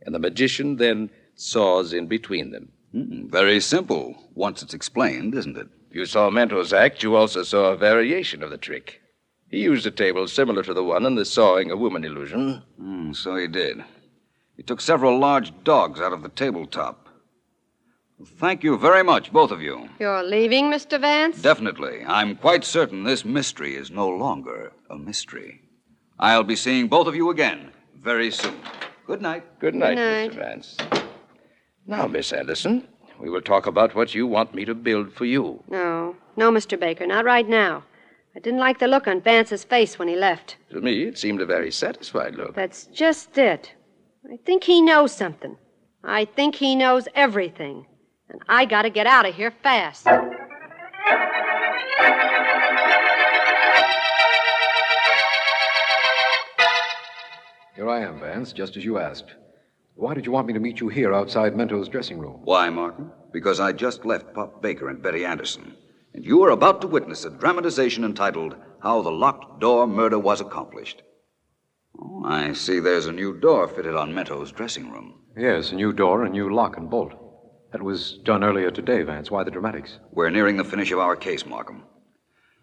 And 0.08 0.14
the 0.14 0.18
magician 0.18 0.76
then 0.76 1.10
saws 1.34 1.92
in 1.92 2.06
between 2.06 2.50
them. 2.50 2.72
Mm, 2.94 3.30
very 3.30 3.60
simple, 3.60 4.16
once 4.34 4.62
it's 4.62 4.72
explained, 4.72 5.34
isn't 5.34 5.58
it? 5.58 5.68
You 5.92 6.06
saw 6.06 6.30
Mento's 6.30 6.72
act, 6.72 7.02
you 7.02 7.14
also 7.14 7.42
saw 7.42 7.72
a 7.72 7.76
variation 7.76 8.42
of 8.42 8.48
the 8.48 8.56
trick. 8.56 9.02
He 9.50 9.58
used 9.58 9.86
a 9.86 9.90
table 9.90 10.26
similar 10.26 10.62
to 10.62 10.72
the 10.72 10.82
one 10.82 11.04
in 11.04 11.14
the 11.14 11.26
sawing 11.26 11.70
a 11.70 11.76
woman 11.76 12.06
illusion. 12.06 12.62
Mm, 12.80 13.14
so 13.14 13.36
he 13.36 13.48
did. 13.48 13.84
He 14.56 14.62
took 14.62 14.80
several 14.80 15.18
large 15.18 15.52
dogs 15.62 16.00
out 16.00 16.14
of 16.14 16.22
the 16.22 16.30
tabletop. 16.30 17.10
Thank 18.24 18.64
you 18.64 18.78
very 18.78 19.04
much, 19.04 19.30
both 19.30 19.50
of 19.50 19.60
you. 19.60 19.90
You're 20.00 20.22
leaving, 20.22 20.70
Mr. 20.70 20.98
Vance? 20.98 21.42
Definitely. 21.42 22.02
I'm 22.06 22.34
quite 22.34 22.64
certain 22.64 23.04
this 23.04 23.26
mystery 23.26 23.74
is 23.74 23.90
no 23.90 24.08
longer 24.08 24.72
a 24.88 24.96
mystery. 24.96 25.60
I'll 26.18 26.44
be 26.44 26.56
seeing 26.56 26.88
both 26.88 27.08
of 27.08 27.14
you 27.14 27.28
again 27.28 27.72
very 27.94 28.30
soon. 28.30 28.56
Good 29.08 29.22
night. 29.22 29.58
Good 29.58 29.74
night, 29.74 29.94
Good 29.94 30.04
night. 30.04 30.30
Mr. 30.32 30.36
Vance. 30.36 30.76
Now, 31.86 32.06
Miss 32.06 32.30
Anderson, 32.30 32.86
we 33.18 33.30
will 33.30 33.40
talk 33.40 33.66
about 33.66 33.94
what 33.94 34.14
you 34.14 34.26
want 34.26 34.54
me 34.54 34.66
to 34.66 34.74
build 34.74 35.14
for 35.14 35.24
you. 35.24 35.64
No, 35.70 36.14
no, 36.36 36.50
Mr. 36.52 36.78
Baker, 36.78 37.06
not 37.06 37.24
right 37.24 37.48
now. 37.48 37.84
I 38.36 38.40
didn't 38.40 38.60
like 38.60 38.78
the 38.80 38.86
look 38.86 39.08
on 39.08 39.22
Vance's 39.22 39.64
face 39.64 39.98
when 39.98 40.08
he 40.08 40.14
left. 40.14 40.58
To 40.72 40.82
me, 40.82 41.04
it 41.04 41.16
seemed 41.16 41.40
a 41.40 41.46
very 41.46 41.70
satisfied 41.70 42.34
look. 42.34 42.54
That's 42.54 42.84
just 42.88 43.38
it. 43.38 43.72
I 44.30 44.36
think 44.44 44.64
he 44.64 44.82
knows 44.82 45.12
something. 45.12 45.56
I 46.04 46.26
think 46.26 46.56
he 46.56 46.76
knows 46.76 47.08
everything. 47.14 47.86
And 48.28 48.42
I 48.46 48.66
gotta 48.66 48.90
get 48.90 49.06
out 49.06 49.26
of 49.26 49.34
here 49.34 49.54
fast. 49.62 50.06
Here 57.78 57.88
I 57.88 58.00
am, 58.00 58.18
Vance, 58.18 58.52
just 58.52 58.76
as 58.76 58.84
you 58.84 58.98
asked. 58.98 59.36
Why 59.94 60.12
did 60.12 60.26
you 60.26 60.32
want 60.32 60.48
me 60.48 60.52
to 60.52 60.58
meet 60.58 60.80
you 60.80 60.88
here 60.88 61.14
outside 61.14 61.54
Mento's 61.54 61.88
dressing 61.88 62.18
room? 62.18 62.40
Why, 62.42 62.68
Martin? 62.70 63.12
Because 63.32 63.60
I 63.60 63.70
just 63.70 64.04
left 64.04 64.34
Pop 64.34 64.60
Baker 64.60 64.88
and 64.88 65.00
Betty 65.00 65.24
Anderson. 65.24 65.76
And 66.12 66.24
you 66.24 66.42
are 66.42 66.50
about 66.50 66.80
to 66.80 66.88
witness 66.88 67.24
a 67.24 67.30
dramatization 67.30 68.02
entitled 68.02 68.56
How 68.82 69.00
the 69.00 69.12
Locked 69.12 69.60
Door 69.60 69.86
Murder 69.86 70.18
Was 70.18 70.40
Accomplished. 70.40 71.02
Oh, 71.96 72.24
I 72.24 72.52
see 72.52 72.80
there's 72.80 73.06
a 73.06 73.12
new 73.12 73.38
door 73.38 73.68
fitted 73.68 73.94
on 73.94 74.12
Mento's 74.12 74.50
dressing 74.50 74.90
room. 74.90 75.20
Yes, 75.36 75.70
a 75.70 75.76
new 75.76 75.92
door, 75.92 76.24
a 76.24 76.28
new 76.28 76.52
lock 76.52 76.76
and 76.78 76.90
bolt. 76.90 77.12
That 77.70 77.84
was 77.84 78.18
done 78.24 78.42
earlier 78.42 78.72
today, 78.72 79.02
Vance. 79.02 79.30
Why 79.30 79.44
the 79.44 79.52
dramatics? 79.52 80.00
We're 80.10 80.30
nearing 80.30 80.56
the 80.56 80.64
finish 80.64 80.90
of 80.90 80.98
our 80.98 81.14
case, 81.14 81.46
Markham. 81.46 81.84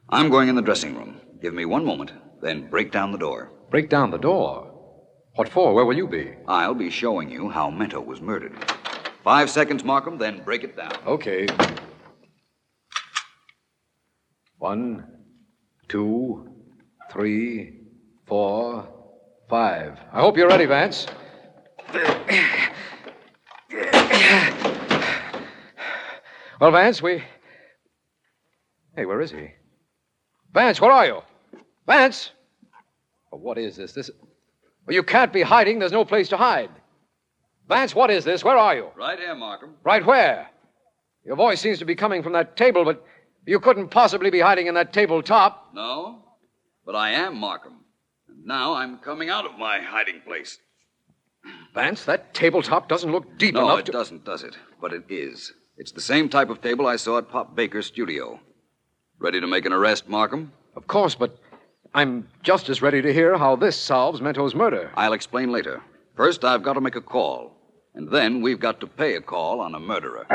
I'm 0.10 0.30
going 0.30 0.49
in 0.49 0.56
the 0.56 0.62
dressing 0.62 0.93
room. 0.93 1.21
Give 1.41 1.54
me 1.54 1.63
one 1.63 1.86
moment, 1.86 2.12
then 2.41 2.69
break 2.69 2.91
down 2.91 3.13
the 3.13 3.17
door. 3.17 3.54
Break 3.71 3.89
down 3.89 4.12
the 4.12 4.17
door? 4.17 4.73
What 5.36 5.50
for? 5.50 5.74
Where 5.74 5.86
will 5.86 5.98
you 5.98 6.08
be? 6.08 6.34
I'll 6.48 6.74
be 6.74 6.89
showing 6.89 7.30
you 7.30 7.50
how 7.50 7.69
Mento 7.69 8.04
was 8.04 8.21
murdered. 8.21 8.54
Five 9.24 9.50
seconds, 9.50 9.84
Markham, 9.84 10.17
then 10.17 10.41
break 10.43 10.63
it 10.63 10.78
down. 10.78 10.95
Okay. 11.06 11.45
One, 14.60 15.06
two, 15.89 16.48
three, 17.12 17.82
four, 18.26 18.88
five. 19.50 20.00
I 20.13 20.21
hope 20.21 20.38
you're 20.38 20.48
ready, 20.48 20.65
Vance. 20.65 21.08
Well, 26.62 26.71
Vance, 26.71 27.02
we. 27.02 27.21
Hey, 28.95 29.06
where 29.06 29.19
is 29.19 29.32
he? 29.32 29.50
Vance, 30.54 30.80
where 30.80 30.91
are 30.91 31.06
you? 31.06 31.21
Vance! 31.86 32.32
Oh, 33.34 33.38
what 33.38 33.58
is 33.58 33.76
this? 33.76 33.91
This. 33.91 34.10
Well, 34.86 34.93
you 34.95 35.04
can't 35.04 35.34
be 35.34 35.41
hiding. 35.41 35.80
There's 35.80 35.91
no 35.91 36.06
place 36.06 36.30
to 36.30 36.38
hide. 36.38 36.69
Vance, 37.67 37.95
what 37.95 38.12
is 38.12 38.24
this? 38.24 38.43
Where 38.43 38.58
are 38.58 38.76
you? 38.76 38.89
Right 38.95 39.17
here, 39.17 39.36
Markham. 39.36 39.71
Right 39.84 40.06
where? 40.06 40.50
Your 41.26 41.36
voice 41.36 41.60
seems 41.60 41.80
to 41.80 41.86
be 41.86 41.95
coming 41.95 42.21
from 42.21 42.34
that 42.34 42.56
table, 42.56 42.86
but 42.86 43.04
You 43.48 43.60
couldn't 43.60 43.89
possibly 43.89 44.30
be 44.32 44.39
hiding 44.39 44.65
in 44.67 44.74
that 44.74 44.91
tabletop. 44.91 45.69
No, 45.74 46.24
but 46.86 46.95
I 46.95 47.12
am 47.12 47.38
Markham. 47.38 47.74
And 48.28 48.43
now 48.45 48.74
I'm 48.74 48.98
coming 48.98 49.30
out 49.30 49.45
of 49.45 49.58
my 49.60 49.80
hiding 49.80 50.21
place. 50.21 50.58
Vance, 51.76 52.06
that 52.06 52.34
tabletop 52.34 52.89
doesn't 52.89 53.12
look 53.12 53.38
deep 53.38 53.54
no, 53.54 53.62
enough 53.62 53.74
No, 53.74 53.78
it 53.78 53.86
to. 53.86 53.91
doesn't, 53.91 54.26
does 54.26 54.41
it? 54.43 54.58
But 54.82 54.93
it 54.93 55.04
is. 55.10 55.54
It's 55.78 55.91
the 55.91 56.02
same 56.02 56.28
type 56.30 56.50
of 56.50 56.62
table 56.62 56.88
I 56.88 56.95
saw 56.95 57.19
at 57.19 57.30
Pop 57.30 57.56
Baker's 57.56 57.86
studio. 57.86 58.39
Ready 59.19 59.39
to 59.39 59.48
make 59.48 59.65
an 59.65 59.74
arrest, 59.74 60.10
Markham? 60.10 60.52
Of 60.76 60.88
course, 60.88 61.13
but 61.13 61.38
I'm 61.96 62.28
just 62.44 62.68
as 62.68 62.82
ready 62.82 63.02
to 63.02 63.14
hear 63.14 63.38
how 63.38 63.56
this 63.56 63.78
solves 63.78 64.20
Mento's 64.20 64.54
murder. 64.54 64.92
I'll 64.96 65.14
explain 65.14 65.50
later. 65.50 65.82
First, 66.18 66.44
I've 66.44 66.62
got 66.62 66.74
to 66.74 66.82
make 66.82 66.98
a 66.98 67.02
call. 67.02 67.54
And 67.94 68.12
then 68.12 68.42
we've 68.42 68.60
got 68.60 68.82
to 68.82 68.88
pay 68.88 69.16
a 69.16 69.22
call 69.22 69.62
on 69.62 69.74
a 69.74 69.80
murderer. 69.80 70.26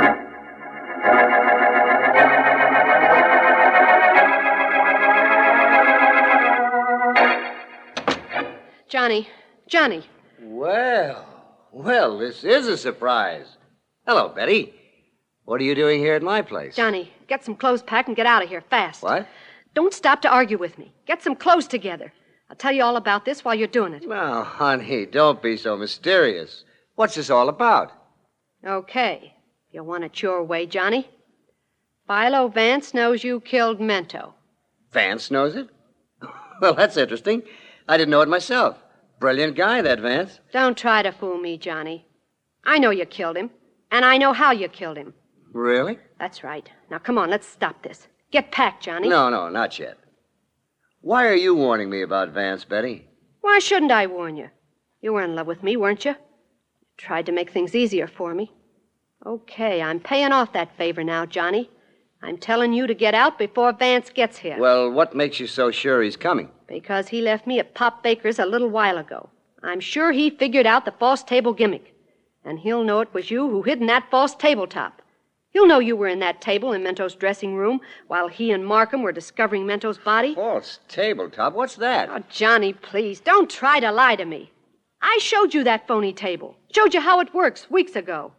Johnny, 8.88 9.28
Johnny. 9.68 10.06
Well, 10.40 11.26
well, 11.72 12.16
this 12.16 12.42
is 12.42 12.68
a 12.68 12.78
surprise. 12.78 13.58
Hello, 14.06 14.30
Betty. 14.30 14.72
What 15.44 15.60
are 15.60 15.64
you 15.64 15.74
doing 15.74 16.00
here 16.00 16.14
at 16.14 16.22
my 16.22 16.40
place? 16.40 16.74
Johnny, 16.74 17.12
get 17.28 17.44
some 17.44 17.54
clothes 17.54 17.82
packed 17.82 18.08
and 18.08 18.16
get 18.16 18.24
out 18.24 18.42
of 18.42 18.48
here 18.48 18.62
fast. 18.62 19.02
What? 19.02 19.28
Don't 19.74 19.94
stop 19.94 20.22
to 20.22 20.28
argue 20.28 20.58
with 20.58 20.78
me. 20.78 20.92
Get 21.06 21.22
some 21.22 21.36
clothes 21.36 21.66
together. 21.66 22.12
I'll 22.48 22.56
tell 22.56 22.72
you 22.72 22.82
all 22.82 22.96
about 22.96 23.24
this 23.24 23.44
while 23.44 23.54
you're 23.54 23.68
doing 23.68 23.94
it. 23.94 24.06
Now, 24.06 24.42
honey, 24.42 25.06
don't 25.06 25.40
be 25.40 25.56
so 25.56 25.76
mysterious. 25.76 26.64
What's 26.96 27.14
this 27.14 27.30
all 27.30 27.48
about? 27.48 27.92
Okay. 28.66 29.34
You 29.72 29.84
want 29.84 30.04
it 30.04 30.20
your 30.20 30.42
way, 30.42 30.66
Johnny. 30.66 31.08
Philo 32.08 32.48
Vance 32.48 32.92
knows 32.92 33.22
you 33.22 33.40
killed 33.40 33.78
Mento. 33.78 34.32
Vance 34.92 35.30
knows 35.30 35.54
it? 35.54 35.68
well, 36.60 36.74
that's 36.74 36.96
interesting. 36.96 37.42
I 37.88 37.96
didn't 37.96 38.10
know 38.10 38.20
it 38.20 38.28
myself. 38.28 38.76
Brilliant 39.20 39.54
guy, 39.54 39.80
that 39.82 40.00
Vance. 40.00 40.40
Don't 40.52 40.76
try 40.76 41.02
to 41.02 41.12
fool 41.12 41.38
me, 41.38 41.56
Johnny. 41.56 42.04
I 42.64 42.78
know 42.78 42.90
you 42.90 43.06
killed 43.06 43.36
him, 43.36 43.50
and 43.92 44.04
I 44.04 44.18
know 44.18 44.32
how 44.32 44.50
you 44.50 44.68
killed 44.68 44.96
him. 44.96 45.14
Really? 45.52 45.98
That's 46.18 46.42
right. 46.42 46.68
Now, 46.90 46.98
come 46.98 47.16
on, 47.16 47.30
let's 47.30 47.46
stop 47.46 47.82
this. 47.82 48.08
Get 48.30 48.52
packed, 48.52 48.84
Johnny. 48.84 49.08
No, 49.08 49.28
no, 49.28 49.48
not 49.48 49.78
yet. 49.78 49.98
Why 51.00 51.26
are 51.26 51.34
you 51.34 51.54
warning 51.54 51.90
me 51.90 52.02
about 52.02 52.30
Vance, 52.30 52.64
Betty? 52.64 53.08
Why 53.40 53.58
shouldn't 53.58 53.90
I 53.92 54.06
warn 54.06 54.36
you? 54.36 54.50
You 55.00 55.14
were 55.14 55.22
in 55.22 55.34
love 55.34 55.46
with 55.46 55.62
me, 55.62 55.76
weren't 55.76 56.04
you? 56.04 56.12
You 56.12 56.16
tried 56.98 57.26
to 57.26 57.32
make 57.32 57.50
things 57.50 57.74
easier 57.74 58.06
for 58.06 58.34
me. 58.34 58.52
Okay, 59.26 59.82
I'm 59.82 60.00
paying 60.00 60.32
off 60.32 60.52
that 60.52 60.76
favor 60.76 61.02
now, 61.02 61.26
Johnny. 61.26 61.70
I'm 62.22 62.36
telling 62.36 62.72
you 62.74 62.86
to 62.86 62.94
get 62.94 63.14
out 63.14 63.38
before 63.38 63.72
Vance 63.72 64.10
gets 64.10 64.38
here. 64.38 64.58
Well, 64.58 64.90
what 64.90 65.16
makes 65.16 65.40
you 65.40 65.46
so 65.46 65.70
sure 65.70 66.02
he's 66.02 66.16
coming? 66.16 66.50
Because 66.68 67.08
he 67.08 67.22
left 67.22 67.46
me 67.46 67.58
at 67.58 67.74
Pop 67.74 68.02
Baker's 68.02 68.38
a 68.38 68.46
little 68.46 68.68
while 68.68 68.98
ago. 68.98 69.30
I'm 69.62 69.80
sure 69.80 70.12
he 70.12 70.30
figured 70.30 70.66
out 70.66 70.84
the 70.84 70.92
false 70.92 71.22
table 71.22 71.54
gimmick. 71.54 71.94
And 72.44 72.58
he'll 72.58 72.84
know 72.84 73.00
it 73.00 73.12
was 73.12 73.30
you 73.30 73.48
who 73.48 73.62
hid 73.62 73.80
in 73.80 73.86
that 73.86 74.10
false 74.10 74.34
tabletop. 74.34 75.02
He'll 75.52 75.66
know 75.66 75.80
you 75.80 75.96
were 75.96 76.06
in 76.08 76.20
that 76.20 76.40
table 76.40 76.72
in 76.72 76.82
Mento's 76.82 77.14
dressing 77.16 77.56
room 77.56 77.80
while 78.06 78.28
he 78.28 78.52
and 78.52 78.64
Markham 78.64 79.02
were 79.02 79.12
discovering 79.12 79.66
Mento's 79.66 79.98
body. 79.98 80.34
False 80.34 80.78
tabletop? 80.88 81.54
What's 81.54 81.74
that? 81.76 82.08
Oh, 82.08 82.22
Johnny, 82.30 82.72
please, 82.72 83.20
don't 83.20 83.50
try 83.50 83.80
to 83.80 83.90
lie 83.90 84.16
to 84.16 84.24
me. 84.24 84.52
I 85.02 85.18
showed 85.20 85.52
you 85.54 85.64
that 85.64 85.88
phony 85.88 86.12
table. 86.12 86.56
Showed 86.72 86.94
you 86.94 87.00
how 87.00 87.20
it 87.20 87.34
works 87.34 87.70
weeks 87.70 87.96
ago. 87.96 88.32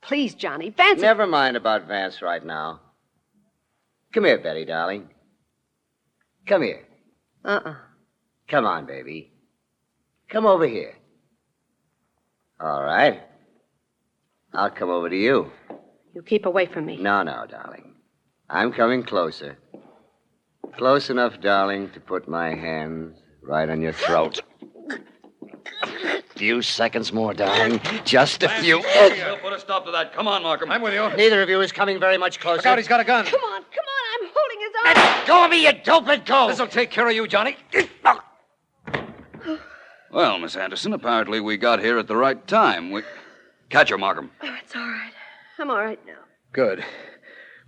Please, 0.00 0.34
Johnny, 0.34 0.70
Vance. 0.70 1.00
Never 1.00 1.26
mind 1.26 1.56
about 1.56 1.86
Vance 1.86 2.20
right 2.20 2.44
now. 2.44 2.80
Come 4.12 4.24
here, 4.24 4.38
Betty, 4.38 4.64
darling. 4.64 5.08
Come 6.46 6.62
here. 6.62 6.84
Uh 7.44 7.60
uh 7.64 7.74
Come 8.48 8.66
on, 8.66 8.86
baby. 8.86 9.32
Come 10.28 10.46
over 10.46 10.66
here. 10.66 10.94
All 12.60 12.82
right. 12.82 13.22
I'll 14.52 14.70
come 14.70 14.90
over 14.90 15.08
to 15.08 15.16
you. 15.16 15.50
You 16.14 16.22
keep 16.22 16.46
away 16.46 16.66
from 16.66 16.86
me. 16.86 16.96
No, 16.96 17.22
no, 17.22 17.44
darling. 17.46 17.94
I'm 18.48 18.72
coming 18.72 19.02
closer. 19.02 19.58
Close 20.76 21.10
enough, 21.10 21.40
darling, 21.40 21.90
to 21.90 22.00
put 22.00 22.28
my 22.28 22.54
hands 22.54 23.18
right 23.42 23.68
on 23.68 23.80
your 23.80 23.92
throat. 23.92 24.40
A 25.82 26.22
Few 26.36 26.62
seconds 26.62 27.12
more, 27.12 27.34
darling. 27.34 27.80
Just 28.04 28.42
a 28.42 28.48
few. 28.48 28.78
We'll 28.80 29.38
put 29.38 29.52
a 29.52 29.58
stop 29.58 29.84
to 29.86 29.90
that. 29.92 30.12
Come 30.12 30.28
on, 30.28 30.42
Markham. 30.42 30.70
I'm 30.70 30.82
with 30.82 30.94
you. 30.94 31.08
Neither 31.16 31.42
of 31.42 31.48
you 31.48 31.60
is 31.60 31.72
coming 31.72 31.98
very 31.98 32.18
much 32.18 32.38
closer. 32.38 32.54
Oh, 32.54 32.56
Look 32.58 32.66
out, 32.66 32.78
he's 32.78 32.88
got 32.88 33.00
a 33.00 33.04
gun. 33.04 33.24
Come 33.24 33.40
on, 33.40 33.62
come 33.62 33.84
on, 33.84 34.22
I'm 34.22 34.30
holding 34.34 34.60
his 34.60 34.72
arm. 34.78 34.94
Let 34.94 35.26
go 35.26 35.44
of 35.44 35.50
me, 35.50 35.64
you 35.64 35.72
dope 35.84 36.08
and 36.08 36.24
go. 36.24 36.48
This'll 36.48 36.66
take 36.66 36.90
care 36.90 37.08
of 37.08 37.14
you, 37.14 37.26
Johnny. 37.26 37.56
Well, 40.10 40.38
Miss 40.38 40.54
Anderson, 40.54 40.92
apparently 40.92 41.40
we 41.40 41.56
got 41.56 41.80
here 41.80 41.98
at 41.98 42.06
the 42.06 42.16
right 42.16 42.46
time. 42.46 42.92
We... 42.92 43.02
Catch 43.68 43.90
her, 43.90 43.98
Markham. 43.98 44.30
Oh, 44.42 44.56
it's 44.62 44.76
all 44.76 44.82
right. 44.82 45.10
I'm 45.58 45.70
all 45.70 45.76
right 45.76 46.04
now. 46.04 46.18
Good. 46.52 46.84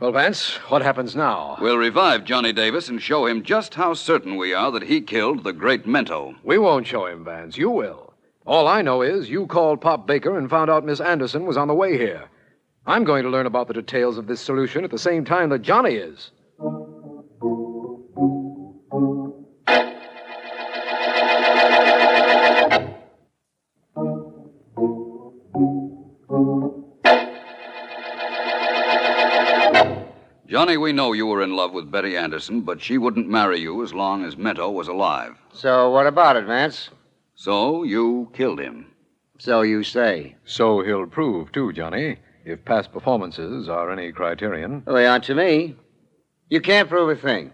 Well, 0.01 0.13
Vance, 0.13 0.57
what 0.69 0.83
happens 0.83 1.15
now? 1.15 1.57
We'll 1.61 1.79
revive 1.79 2.25
Johnny 2.25 2.53
Davis 2.53 2.89
and 2.89 3.01
show 3.01 3.27
him 3.27 3.43
just 3.43 3.75
how 3.75 3.95
certain 3.95 4.37
we 4.37 4.53
are 4.53 4.71
that 4.73 4.83
he 4.83 5.01
killed 5.01 5.45
the 5.45 5.53
great 5.53 5.87
Mento. 5.87 6.35
We 6.43 6.59
won't 6.59 6.87
show 6.87 7.07
him, 7.07 7.25
Vance. 7.25 7.57
You 7.57 7.71
will. 7.71 8.13
All 8.45 8.67
I 8.69 8.83
know 8.83 9.03
is 9.03 9.31
you 9.31 9.47
called 9.47 9.81
Pop 9.81 10.07
Baker 10.07 10.37
and 10.37 10.51
found 10.51 10.69
out 10.69 10.85
Miss 10.85 11.01
Anderson 11.01 11.47
was 11.47 11.57
on 11.57 11.69
the 11.69 11.75
way 11.75 11.97
here. 11.97 12.25
I'm 12.87 13.05
going 13.05 13.23
to 13.23 13.31
learn 13.31 13.47
about 13.47 13.69
the 13.69 13.75
details 13.75 14.19
of 14.19 14.27
this 14.27 14.41
solution 14.41 14.85
at 14.85 14.91
the 14.91 14.99
same 14.99 15.25
time 15.25 15.49
that 15.51 15.63
Johnny 15.63 15.95
is. 15.95 16.31
Johnny, 30.57 30.79
we 30.79 30.91
know 30.91 31.13
you 31.13 31.27
were 31.27 31.43
in 31.43 31.55
love 31.55 31.75
with 31.75 31.91
Betty 31.91 32.17
Anderson, 32.17 32.63
but 32.63 32.81
she 32.81 32.97
wouldn't 32.97 33.29
marry 33.29 33.61
you 33.61 33.83
as 33.85 33.93
long 33.93 34.25
as 34.25 34.37
Mento 34.37 34.73
was 34.73 34.89
alive. 34.89 35.37
So, 35.53 35.91
what 35.91 36.07
about 36.07 36.37
it, 36.37 36.47
Vance? 36.47 36.89
So 37.35 37.83
you 37.83 38.31
killed 38.33 38.59
him. 38.59 38.87
So 39.39 39.61
you 39.61 39.83
say. 39.83 40.37
So 40.47 40.81
he'll 40.81 41.05
prove, 41.09 41.53
too, 41.53 41.75
Johnny, 41.75 42.17
if 42.47 42.65
past 42.65 42.91
performances 42.91 43.69
are 43.69 43.91
any 43.91 44.13
criterion. 44.13 44.83
Well, 44.87 44.97
they 44.97 45.07
aren't 45.07 45.25
to 45.25 45.35
me. 45.35 45.77
You 46.49 46.63
can't 46.63 46.89
prove 46.89 47.11
a 47.11 47.21
thing. 47.21 47.53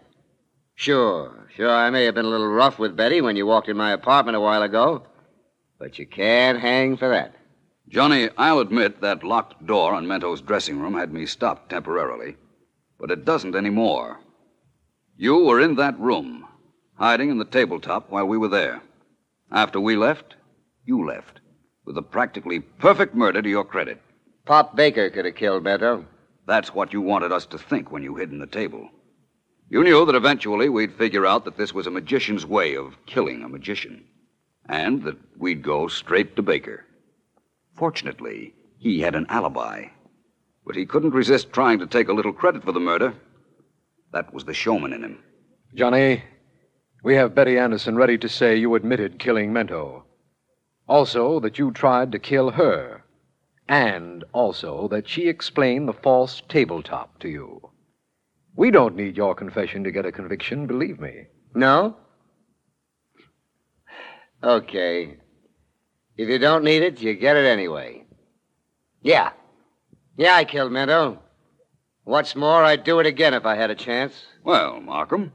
Sure, 0.76 1.48
sure, 1.56 1.74
I 1.74 1.90
may 1.90 2.04
have 2.04 2.14
been 2.14 2.26
a 2.26 2.28
little 2.28 2.52
rough 2.52 2.78
with 2.78 2.94
Betty 2.96 3.20
when 3.20 3.34
you 3.34 3.46
walked 3.46 3.68
in 3.68 3.76
my 3.76 3.90
apartment 3.90 4.36
a 4.36 4.40
while 4.40 4.62
ago, 4.62 5.08
but 5.76 5.98
you 5.98 6.06
can't 6.06 6.60
hang 6.60 6.96
for 6.96 7.08
that. 7.08 7.34
Johnny, 7.88 8.28
I'll 8.38 8.60
admit 8.60 9.00
that 9.00 9.24
locked 9.24 9.66
door 9.66 9.92
on 9.92 10.06
Mento's 10.06 10.40
dressing 10.40 10.78
room 10.78 10.94
had 10.94 11.12
me 11.12 11.26
stopped 11.26 11.68
temporarily, 11.68 12.36
but 13.02 13.10
it 13.10 13.24
doesn't 13.24 13.56
anymore. 13.56 14.20
You 15.16 15.44
were 15.44 15.60
in 15.60 15.74
that 15.74 15.98
room, 15.98 16.46
hiding 16.94 17.30
in 17.30 17.38
the 17.38 17.44
tabletop 17.44 18.08
while 18.08 18.26
we 18.26 18.38
were 18.38 18.48
there. 18.48 18.80
After 19.50 19.80
we 19.80 19.96
left, 19.96 20.36
you 20.86 21.04
left, 21.04 21.40
with 21.84 21.98
a 21.98 22.02
practically 22.02 22.60
perfect 22.60 23.16
murder 23.16 23.42
to 23.42 23.48
your 23.48 23.64
credit. 23.64 24.00
Pop 24.44 24.76
Baker 24.76 25.10
could 25.10 25.24
have 25.24 25.34
killed 25.34 25.64
Beto. 25.64 26.04
That's 26.46 26.76
what 26.76 26.92
you 26.92 27.00
wanted 27.00 27.32
us 27.32 27.44
to 27.46 27.58
think 27.58 27.90
when 27.90 28.04
you 28.04 28.14
hid 28.14 28.30
in 28.30 28.38
the 28.38 28.46
table. 28.46 28.88
You 29.68 29.82
knew 29.82 30.06
that 30.06 30.14
eventually 30.14 30.68
we'd 30.68 30.94
figure 30.94 31.26
out 31.26 31.44
that 31.44 31.56
this 31.56 31.74
was 31.74 31.88
a 31.88 31.90
magician's 31.90 32.46
way 32.46 32.76
of 32.76 32.94
killing 33.06 33.42
a 33.42 33.48
magician, 33.48 34.04
and 34.68 35.02
that 35.02 35.16
we'd 35.36 35.62
go 35.62 35.88
straight 35.88 36.36
to 36.36 36.42
Baker. 36.42 36.86
Fortunately, 37.74 38.54
he 38.78 39.00
had 39.00 39.16
an 39.16 39.26
alibi, 39.28 39.86
but 40.64 40.76
he 40.76 40.86
couldn't 40.86 41.14
resist 41.14 41.52
trying 41.52 41.78
to 41.78 41.86
take 41.86 42.08
a 42.08 42.12
little 42.12 42.32
credit 42.32 42.64
for 42.64 42.72
the 42.72 42.80
murder. 42.80 43.14
That 44.12 44.32
was 44.32 44.44
the 44.44 44.54
showman 44.54 44.92
in 44.92 45.02
him. 45.02 45.18
Johnny, 45.74 46.22
we 47.02 47.14
have 47.14 47.34
Betty 47.34 47.58
Anderson 47.58 47.96
ready 47.96 48.18
to 48.18 48.28
say 48.28 48.56
you 48.56 48.74
admitted 48.74 49.18
killing 49.18 49.52
Mento. 49.52 50.02
Also, 50.86 51.40
that 51.40 51.58
you 51.58 51.70
tried 51.70 52.12
to 52.12 52.18
kill 52.18 52.50
her. 52.50 53.04
And 53.68 54.24
also 54.32 54.88
that 54.88 55.08
she 55.08 55.28
explained 55.28 55.88
the 55.88 55.92
false 55.92 56.42
tabletop 56.48 57.18
to 57.20 57.28
you. 57.28 57.70
We 58.54 58.70
don't 58.70 58.96
need 58.96 59.16
your 59.16 59.34
confession 59.34 59.82
to 59.84 59.90
get 59.90 60.04
a 60.04 60.12
conviction, 60.12 60.66
believe 60.66 61.00
me. 61.00 61.26
No? 61.54 61.96
Okay. 64.42 65.16
If 66.16 66.28
you 66.28 66.38
don't 66.38 66.64
need 66.64 66.82
it, 66.82 67.00
you 67.00 67.14
get 67.14 67.36
it 67.36 67.46
anyway. 67.46 68.04
Yeah. 69.00 69.30
Yeah, 70.16 70.34
I 70.34 70.44
killed 70.44 70.72
Mento. 70.72 71.18
What's 72.04 72.36
more, 72.36 72.64
I'd 72.64 72.84
do 72.84 72.98
it 72.98 73.06
again 73.06 73.32
if 73.32 73.46
I 73.46 73.54
had 73.54 73.70
a 73.70 73.74
chance. 73.74 74.24
Well, 74.44 74.80
Markham, 74.80 75.32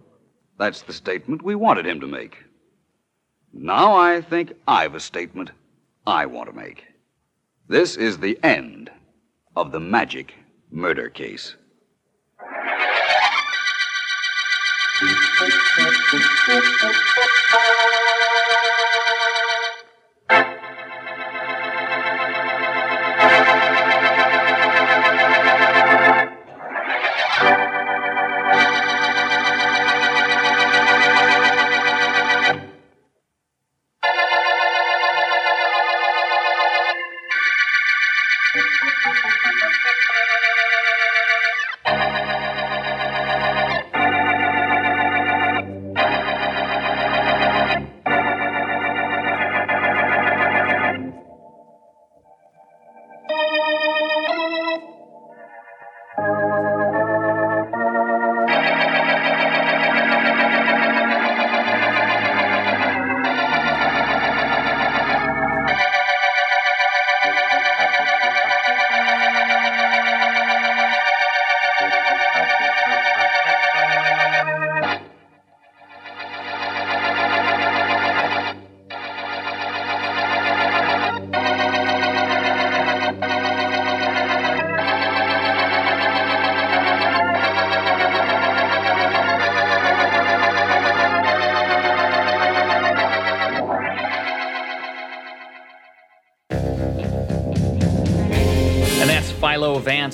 that's 0.60 0.82
the 0.82 0.94
statement 0.94 1.42
we 1.42 1.56
wanted 1.56 1.86
him 1.86 2.00
to 2.02 2.08
make. 2.08 2.38
Now 3.54 3.96
I 3.96 4.22
think 4.22 4.54
I've 4.68 4.94
a 4.94 5.00
statement 5.00 5.52
I 6.06 6.26
want 6.26 6.50
to 6.50 6.56
make. 6.56 6.84
This 7.68 7.96
is 7.96 8.18
the 8.18 8.38
end 8.44 8.92
of 9.56 9.72
the 9.72 9.80
magic 9.80 10.34
murder 10.72 11.10
case. 11.10 11.56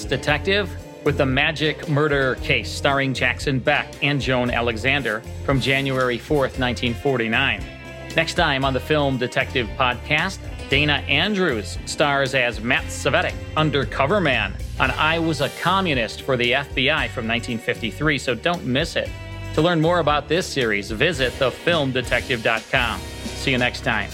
Detective 0.01 0.69
with 1.05 1.17
the 1.17 1.25
Magic 1.25 1.87
Murder 1.87 2.35
Case 2.35 2.71
starring 2.71 3.13
Jackson 3.13 3.59
Beck 3.59 3.87
and 4.01 4.19
Joan 4.19 4.49
Alexander 4.49 5.21
from 5.45 5.59
January 5.59 6.17
4th, 6.17 6.57
1949. 6.59 7.63
Next 8.15 8.33
time 8.33 8.65
on 8.65 8.73
the 8.73 8.79
Film 8.79 9.17
Detective 9.17 9.67
Podcast, 9.77 10.39
Dana 10.69 11.03
Andrews 11.07 11.77
stars 11.85 12.33
as 12.33 12.59
Matt 12.59 12.85
Cvetic, 12.85 13.35
undercover 13.55 14.19
man, 14.19 14.55
on 14.79 14.91
I 14.91 15.19
Was 15.19 15.41
a 15.41 15.49
Communist 15.61 16.23
for 16.23 16.37
the 16.37 16.53
FBI 16.53 17.09
from 17.09 17.27
1953, 17.27 18.17
so 18.17 18.33
don't 18.33 18.65
miss 18.65 18.95
it. 18.95 19.09
To 19.53 19.61
learn 19.61 19.79
more 19.79 19.99
about 19.99 20.27
this 20.27 20.47
series, 20.47 20.89
visit 20.89 21.31
thefilmdetective.com. 21.33 22.99
See 22.99 23.51
you 23.51 23.57
next 23.59 23.81
time. 23.81 24.09